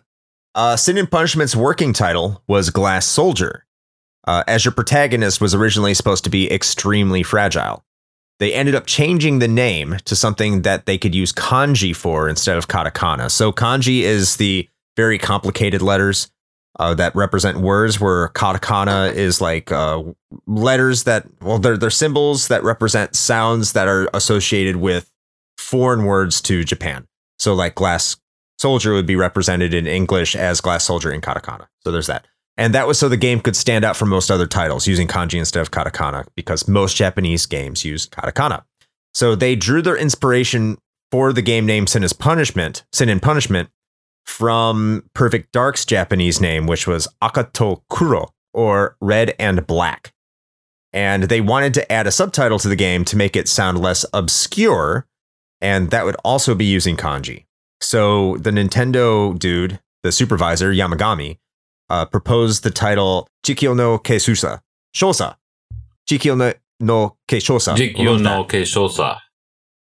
[0.54, 3.66] Uh, Sin and Punishment's working title was Glass Soldier,
[4.28, 7.86] uh, as your protagonist was originally supposed to be extremely fragile.
[8.40, 12.58] They ended up changing the name to something that they could use kanji for instead
[12.58, 13.32] of katakana.
[13.32, 16.30] So kanji is the very complicated letters
[16.78, 20.04] uh, that represent words, where katakana is like uh,
[20.48, 25.12] letters that, well, they're, they're symbols that represent sounds that are associated with
[25.58, 27.08] foreign words to Japan.
[27.40, 28.18] So like glass
[28.58, 31.68] soldier would be represented in English as glass soldier in katakana.
[31.82, 32.26] So there's that.
[32.58, 35.38] And that was so the game could stand out from most other titles using kanji
[35.38, 38.64] instead of katakana because most Japanese games use katakana.
[39.14, 40.78] So they drew their inspiration
[41.12, 43.70] for the game name Sin is Punishment, Sin and Punishment
[44.26, 50.14] from Perfect Dark's Japanese name, which was Akato Kuro or Red and Black.
[50.94, 54.06] And they wanted to add a subtitle to the game to make it sound less
[54.14, 55.06] obscure,
[55.62, 57.46] and that would also be using kanji.
[57.82, 61.38] So the Nintendo dude, the supervisor Yamagami,
[61.90, 64.62] uh, proposed the title Chikyo no Keisusa,
[64.96, 65.36] Shosa,
[66.10, 67.76] Chikyo no, no Keishosa.
[67.76, 69.20] Jikyo no Keishosa.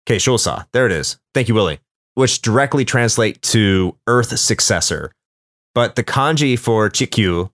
[0.06, 0.66] Keishosa.
[0.72, 1.18] There it is.
[1.34, 1.80] Thank you, Willie.
[2.14, 5.12] Which directly translate to Earth successor.
[5.74, 7.50] But the kanji for Chikyu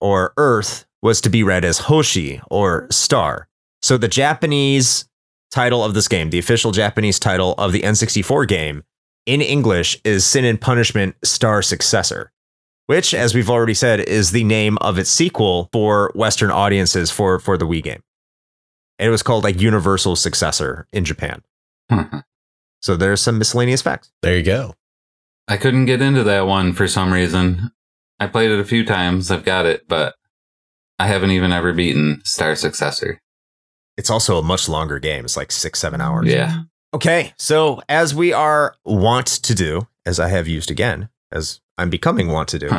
[0.00, 3.48] or Earth was to be read as Hoshi or star.
[3.80, 5.08] So the Japanese
[5.50, 8.82] title of this game, the official Japanese title of the N64 game
[9.26, 12.32] in English is Sin and Punishment Star Successor,
[12.86, 17.38] which, as we've already said, is the name of its sequel for Western audiences for,
[17.38, 18.02] for the Wii game.
[18.98, 21.42] And it was called like Universal Successor in Japan.
[21.90, 22.18] Hmm.
[22.80, 24.10] So there's some miscellaneous facts.
[24.22, 24.74] There you go.
[25.48, 27.70] I couldn't get into that one for some reason.
[28.18, 29.30] I played it a few times.
[29.30, 30.14] I've got it, but
[30.98, 33.20] I haven't even ever beaten Star Successor.
[33.96, 35.24] It's also a much longer game.
[35.24, 36.26] It's like six, seven hours.
[36.26, 36.62] Yeah.
[36.94, 37.32] Okay.
[37.38, 42.28] So, as we are wont to do, as I have used again, as I'm becoming
[42.28, 42.70] want to do,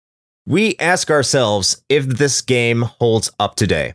[0.46, 3.94] we ask ourselves if this game holds up today.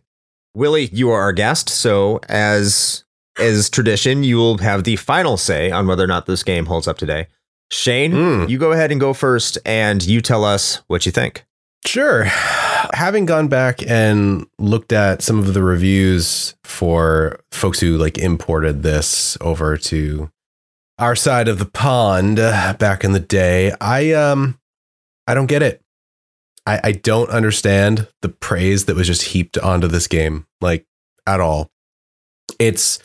[0.55, 1.69] Willie, you are our guest.
[1.69, 3.03] So, as
[3.39, 6.87] as tradition, you will have the final say on whether or not this game holds
[6.87, 7.27] up today.
[7.71, 8.49] Shane, Mm.
[8.49, 11.45] you go ahead and go first, and you tell us what you think.
[11.85, 12.23] Sure.
[12.93, 18.83] Having gone back and looked at some of the reviews for folks who like imported
[18.83, 20.29] this over to
[20.97, 24.59] our side of the pond uh, back in the day, I um
[25.27, 25.81] I don't get it.
[26.65, 30.85] I, I don't understand the praise that was just heaped onto this game, like
[31.25, 31.71] at all.
[32.59, 32.99] It's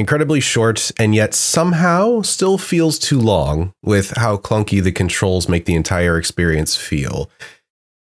[0.00, 5.66] incredibly short and yet somehow still feels too long with how clunky the controls make
[5.66, 7.30] the entire experience feel.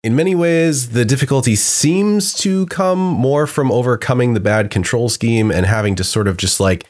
[0.02, 5.52] In many ways, the difficulty seems to come more from overcoming the bad control scheme
[5.52, 6.86] and having to sort of just like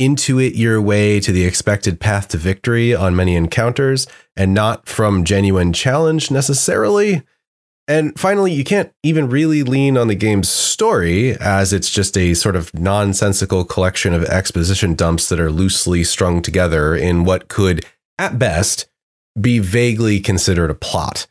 [0.00, 5.24] intuit your way to the expected path to victory on many encounters and not from
[5.24, 7.22] genuine challenge necessarily.
[7.88, 12.34] And finally, you can't even really lean on the game's story, as it's just a
[12.34, 17.84] sort of nonsensical collection of exposition dumps that are loosely strung together in what could,
[18.18, 18.88] at best,
[19.40, 21.26] be vaguely considered a plot.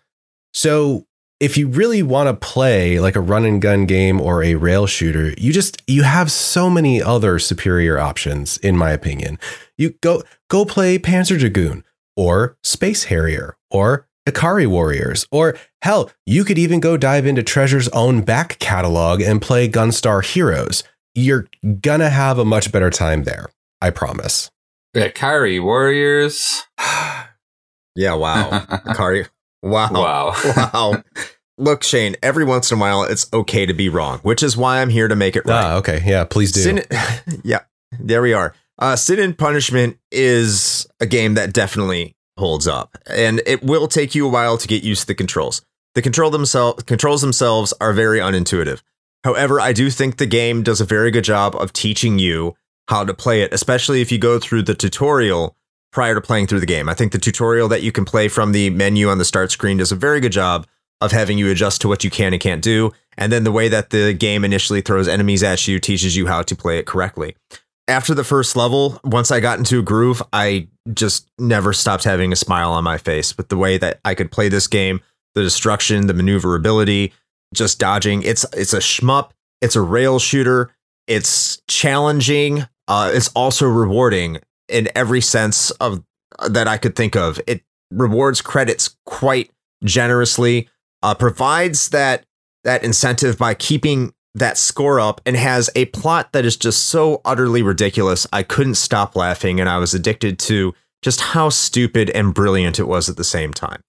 [0.53, 1.05] So,
[1.41, 4.87] if you really want to play like a run and gun game or a rail
[4.87, 9.37] shooter, you just you have so many other superior options in my opinion.
[9.77, 11.83] You go go play Panzer Dragoon
[12.15, 17.87] or Space Harrier or Ikari Warriors or hell, you could even go dive into Treasure's
[17.89, 20.83] own back catalog and play Gunstar Heroes.
[21.13, 21.47] You're
[21.81, 23.47] gonna have a much better time there.
[23.81, 24.49] I promise.
[24.95, 26.63] Ikari Warriors.
[27.95, 28.49] yeah, wow.
[28.87, 29.27] Ikari.
[29.61, 29.89] Wow.
[29.91, 30.33] Wow.
[30.73, 31.03] wow.
[31.57, 34.81] Look, Shane, every once in a while it's okay to be wrong, which is why
[34.81, 35.63] I'm here to make it right.
[35.63, 36.01] Ah, okay.
[36.05, 36.61] Yeah, please do.
[36.61, 36.83] Sin-
[37.43, 37.59] yeah,
[37.99, 38.53] there we are.
[38.77, 44.15] Uh, Sin and Punishment is a game that definitely holds up, and it will take
[44.15, 45.61] you a while to get used to the controls.
[45.93, 48.81] The control themselves controls themselves are very unintuitive.
[49.23, 52.55] However, I do think the game does a very good job of teaching you
[52.87, 55.55] how to play it, especially if you go through the tutorial
[55.91, 56.89] prior to playing through the game.
[56.89, 59.77] I think the tutorial that you can play from the menu on the start screen
[59.77, 60.67] does a very good job
[61.01, 62.91] of having you adjust to what you can and can't do.
[63.17, 66.41] And then the way that the game initially throws enemies at you teaches you how
[66.43, 67.35] to play it correctly.
[67.87, 72.33] After the first level, once I got into a groove, I just never stopped having
[72.33, 75.01] a smile on my face with the way that I could play this game,
[75.35, 77.13] the destruction, the maneuverability,
[77.53, 78.23] just dodging.
[78.23, 79.31] It's it's a shmup,
[79.61, 80.73] it's a rail shooter,
[81.07, 86.03] it's challenging, uh, it's also rewarding in every sense of
[86.49, 87.39] that I could think of.
[87.45, 87.61] It
[87.91, 89.51] rewards credits quite
[89.83, 90.69] generously,
[91.03, 92.25] uh, provides that
[92.63, 97.21] that incentive by keeping that score up, and has a plot that is just so
[97.25, 98.27] utterly ridiculous.
[98.31, 102.87] I couldn't stop laughing, and I was addicted to just how stupid and brilliant it
[102.87, 103.81] was at the same time.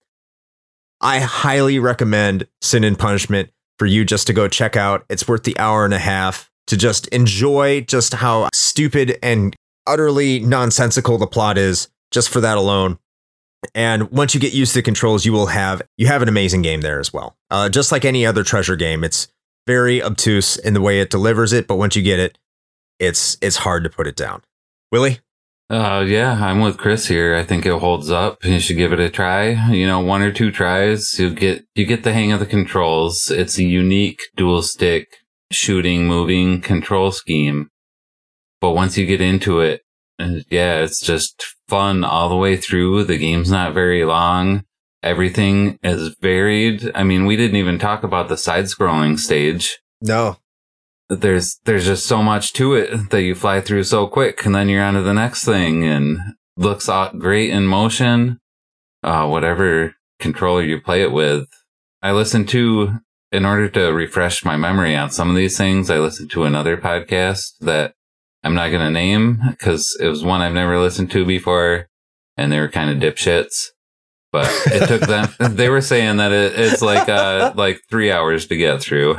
[1.01, 5.05] I highly recommend Sin and Punishment for you just to go check out.
[5.09, 10.39] It's worth the hour and a half to just enjoy just how stupid and utterly
[10.39, 12.97] nonsensical the plot is just for that alone.
[13.73, 16.61] And once you get used to the controls, you will have you have an amazing
[16.61, 17.35] game there as well.
[17.49, 19.27] Uh, just like any other treasure game, it's
[19.67, 22.37] very obtuse in the way it delivers it, but once you get it,
[22.97, 24.41] it's it's hard to put it down.
[24.91, 25.19] Willie?
[25.69, 27.35] Uh, yeah, I'm with Chris here.
[27.35, 28.43] I think it holds up.
[28.45, 29.49] You should give it a try.
[29.69, 33.29] You know, one or two tries, you get you get the hang of the controls.
[33.29, 35.07] It's a unique dual stick
[35.51, 37.69] shooting, moving control scheme.
[38.61, 39.81] But once you get into it,
[40.19, 43.03] uh, yeah, it's just fun all the way through.
[43.03, 44.63] The game's not very long.
[45.07, 46.91] Everything is varied.
[46.93, 49.79] I mean, we didn't even talk about the side scrolling stage.
[50.01, 50.35] No.
[51.09, 54.67] There's there's just so much to it that you fly through so quick and then
[54.67, 56.17] you're on to the next thing and
[56.57, 58.41] looks great in motion.
[59.01, 61.47] Uh, whatever controller you play it with.
[62.01, 62.99] I listened to
[63.31, 66.75] in order to refresh my memory on some of these things, I listened to another
[66.75, 67.93] podcast that
[68.43, 71.87] I'm not going to name because it was one I've never listened to before
[72.35, 73.67] and they were kind of dipshits.
[74.31, 78.47] But it took them, they were saying that it, it's like, uh, like three hours
[78.47, 79.17] to get through.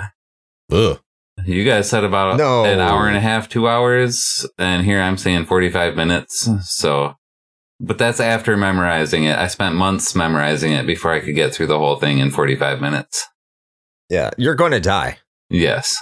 [0.70, 1.00] Ugh.
[1.46, 2.64] You guys said about No.
[2.64, 4.46] an hour and a half, two hours.
[4.58, 6.48] And here I'm saying 45 minutes.
[6.62, 7.14] So,
[7.80, 9.38] but that's after memorizing it.
[9.38, 12.80] I spent months memorizing it before I could get through the whole thing in 45
[12.80, 13.24] minutes.
[14.10, 15.18] Yeah, you're going to die.
[15.48, 15.96] Yes.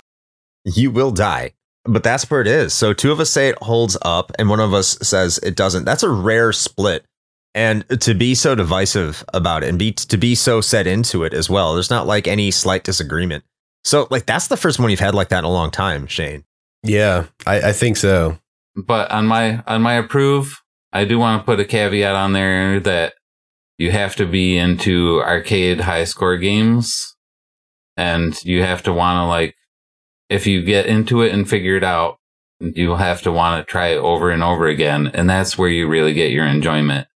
[0.65, 1.53] You will die.
[1.85, 2.73] But that's where it is.
[2.73, 5.85] So two of us say it holds up, and one of us says it doesn't.
[5.85, 7.05] That's a rare split.
[7.57, 11.33] And to be so divisive about it and be to be so set into it
[11.33, 13.45] as well, there's not like any slight disagreement.
[13.83, 16.45] So like that's the first one you've had like that in a long time, Shane.
[16.83, 18.39] Yeah, I, I think so.
[18.77, 20.61] But on my on my approve,
[20.93, 23.15] I do want to put a caveat on there that
[23.79, 27.17] you have to be into arcade high score games
[27.97, 29.55] and you have to want to like
[30.29, 32.19] if you get into it and figure it out,
[32.61, 35.89] you'll have to want to try it over and over again and that's where you
[35.89, 37.09] really get your enjoyment.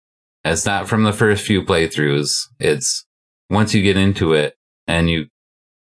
[0.45, 2.47] It's not from the first few playthroughs.
[2.59, 3.05] It's
[3.49, 4.55] once you get into it
[4.87, 5.27] and you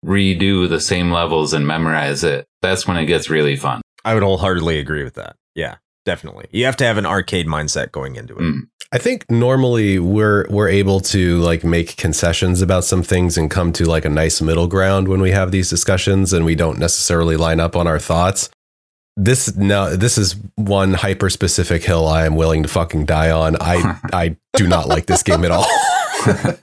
[0.04, 3.82] redo the same levels and memorize it, that's when it gets really fun.
[4.04, 5.36] I would wholeheartedly agree with that.
[5.54, 6.46] Yeah, definitely.
[6.52, 8.42] You have to have an arcade mindset going into it.
[8.42, 8.60] Mm.
[8.92, 13.72] I think normally we're we're able to like make concessions about some things and come
[13.72, 17.36] to like a nice middle ground when we have these discussions and we don't necessarily
[17.36, 18.48] line up on our thoughts.
[19.16, 23.56] This no this is one hyper specific hill I am willing to fucking die on.
[23.60, 25.66] I I do not like this game at all.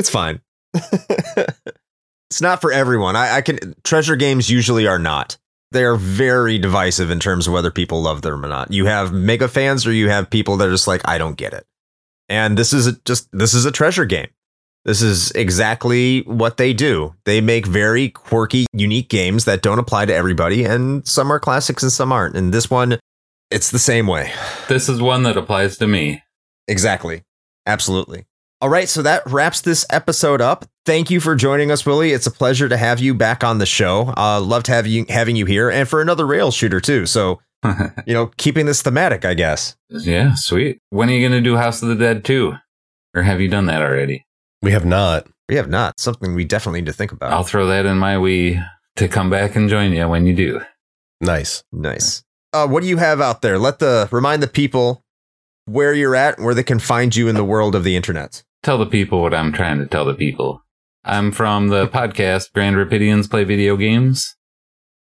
[0.00, 0.40] It's fine.
[0.72, 3.16] it's not for everyone.
[3.16, 5.36] I, I can treasure games usually are not.
[5.72, 8.72] They are very divisive in terms of whether people love them or not.
[8.72, 11.52] You have mega fans or you have people that are just like, I don't get
[11.52, 11.66] it.
[12.30, 14.28] And this is a, just this is a treasure game.
[14.84, 17.14] This is exactly what they do.
[17.24, 21.82] They make very quirky, unique games that don't apply to everybody, and some are classics
[21.82, 22.36] and some aren't.
[22.36, 22.98] And this one,
[23.50, 24.32] it's the same way.
[24.68, 26.22] This is one that applies to me.
[26.66, 27.22] Exactly.
[27.66, 28.24] Absolutely.
[28.62, 30.66] All right, so that wraps this episode up.
[30.84, 32.12] Thank you for joining us, Willie.
[32.12, 34.12] It's a pleasure to have you back on the show.
[34.16, 37.06] Uh, loved having you having you here, and for another rail shooter too.
[37.06, 37.40] So
[38.06, 39.76] you know, keeping this thematic, I guess.
[39.88, 40.78] yeah, sweet.
[40.90, 42.54] When are you going to do House of the Dead 2?
[43.14, 44.24] Or have you done that already?
[44.62, 45.26] We have not.
[45.48, 45.98] We have not.
[45.98, 47.32] Something we definitely need to think about.
[47.32, 48.64] I'll throw that in my Wii
[48.96, 50.60] to come back and join you when you do.
[51.20, 51.64] Nice.
[51.72, 52.22] Nice.
[52.52, 53.58] Uh, what do you have out there?
[53.58, 55.04] Let the remind the people
[55.64, 58.42] where you're at, where they can find you in the world of the internet.
[58.62, 60.62] Tell the people what I'm trying to tell the people.
[61.04, 64.36] I'm from the podcast Grand Rapidians Play Video Games.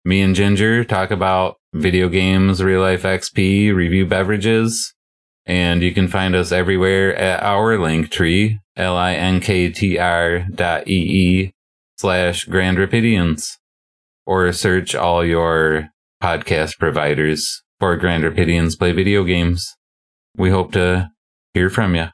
[0.05, 4.93] Me and Ginger talk about video games, real life XP, review beverages,
[5.47, 11.53] and you can find us everywhere at our link tree, L-I-N-K-T-R dot E-E
[11.97, 13.57] slash Grand Rapidians,
[14.25, 15.89] or search all your
[16.21, 19.75] podcast providers for Grand Rapidians Play Video Games.
[20.35, 21.09] We hope to
[21.53, 22.07] hear from you.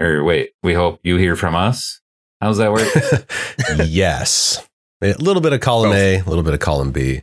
[0.00, 2.00] Or wait, we hope you hear from us.
[2.40, 2.88] How's that work?
[3.86, 4.66] yes.
[5.02, 5.94] A little bit of column oh.
[5.94, 7.20] A, a little bit of column B.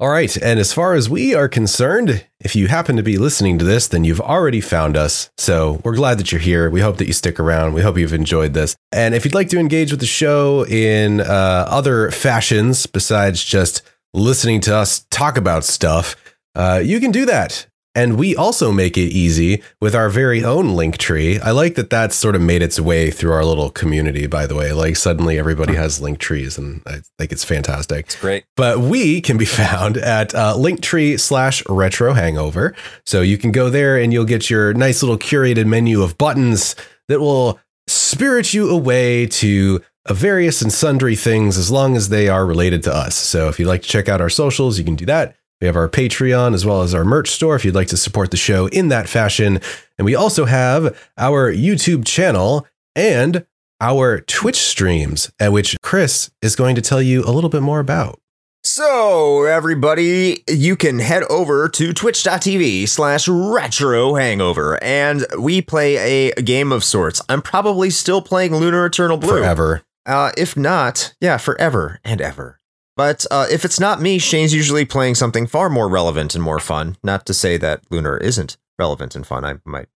[0.00, 0.36] All right.
[0.36, 3.86] And as far as we are concerned, if you happen to be listening to this,
[3.86, 5.30] then you've already found us.
[5.38, 6.68] So we're glad that you're here.
[6.68, 7.74] We hope that you stick around.
[7.74, 8.74] We hope you've enjoyed this.
[8.90, 13.82] And if you'd like to engage with the show in uh, other fashions besides just
[14.12, 16.16] listening to us talk about stuff,
[16.56, 20.74] uh, you can do that and we also make it easy with our very own
[20.74, 21.38] link tree.
[21.38, 24.56] I like that that's sort of made its way through our little community, by the
[24.56, 24.72] way.
[24.72, 28.06] Like suddenly everybody has link trees and I think it's fantastic.
[28.06, 28.44] It's great.
[28.56, 32.74] But we can be found at uh, linktree slash retro hangover.
[33.06, 36.74] So you can go there and you'll get your nice little curated menu of buttons
[37.06, 39.80] that will spirit you away to
[40.10, 43.14] various and sundry things as long as they are related to us.
[43.14, 45.36] So if you'd like to check out our socials, you can do that.
[45.60, 48.30] We have our Patreon as well as our merch store if you'd like to support
[48.30, 49.60] the show in that fashion.
[49.98, 53.46] And we also have our YouTube channel and
[53.80, 57.80] our Twitch streams, at which Chris is going to tell you a little bit more
[57.80, 58.20] about.
[58.66, 66.32] So, everybody, you can head over to twitch.tv slash retro hangover and we play a
[66.40, 67.20] game of sorts.
[67.28, 69.36] I'm probably still playing Lunar Eternal Blue.
[69.36, 69.82] Forever.
[70.06, 72.58] Uh, if not, yeah, forever and ever.
[72.96, 76.60] But uh, if it's not me, Shane's usually playing something far more relevant and more
[76.60, 76.96] fun.
[77.02, 79.44] Not to say that Lunar isn't relevant and fun.
[79.44, 79.88] I might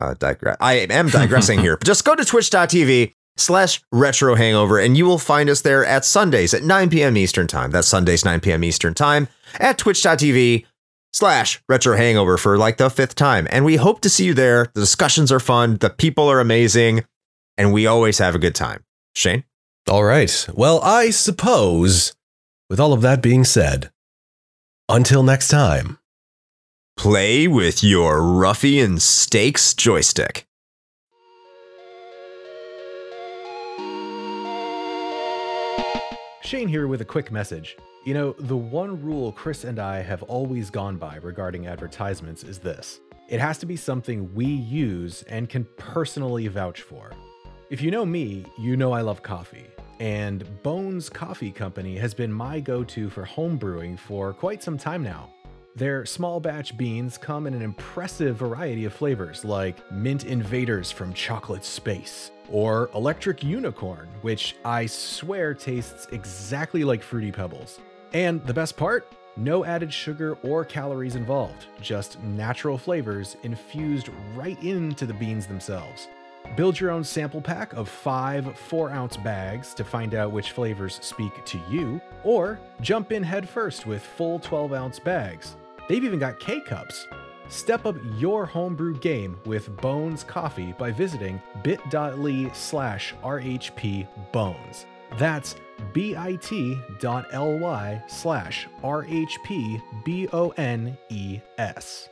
[0.00, 0.56] uh, digress.
[0.60, 1.78] I am digressing here.
[1.84, 6.54] Just go to twitch.tv slash retro hangover and you will find us there at Sundays
[6.54, 7.16] at 9 p.m.
[7.16, 7.70] Eastern time.
[7.70, 8.62] That's Sundays, 9 p.m.
[8.62, 10.66] Eastern time at twitch.tv
[11.12, 13.48] slash retro hangover for like the fifth time.
[13.50, 14.68] And we hope to see you there.
[14.74, 15.78] The discussions are fun.
[15.78, 17.04] The people are amazing.
[17.56, 18.84] And we always have a good time.
[19.14, 19.44] Shane?
[19.88, 20.46] All right.
[20.52, 22.14] Well, I suppose
[22.68, 23.90] with all of that being said,
[24.88, 25.98] until next time,
[26.96, 30.46] play with your ruffian stakes joystick.
[36.42, 37.76] Shane here with a quick message.
[38.04, 42.58] You know, the one rule Chris and I have always gone by regarding advertisements is
[42.58, 47.10] this it has to be something we use and can personally vouch for.
[47.70, 49.66] If you know me, you know I love coffee
[50.00, 54.78] and Bones Coffee Company has been my go to for home brewing for quite some
[54.78, 55.30] time now.
[55.76, 61.12] Their small batch beans come in an impressive variety of flavors like Mint Invaders from
[61.12, 67.80] Chocolate Space, or Electric Unicorn, which I swear tastes exactly like Fruity Pebbles.
[68.12, 69.12] And the best part?
[69.36, 76.06] No added sugar or calories involved, just natural flavors infused right into the beans themselves.
[76.56, 80.98] Build your own sample pack of five 4 ounce bags to find out which flavors
[81.02, 85.56] speak to you, or jump in headfirst with full 12 ounce bags.
[85.88, 87.06] They've even got K cups.
[87.48, 94.86] Step up your homebrew game with Bones Coffee by visiting bit.ly slash RHP Bones.
[95.18, 95.56] That's
[95.92, 96.82] bit.ly
[98.06, 102.08] slash RHP B O N E S.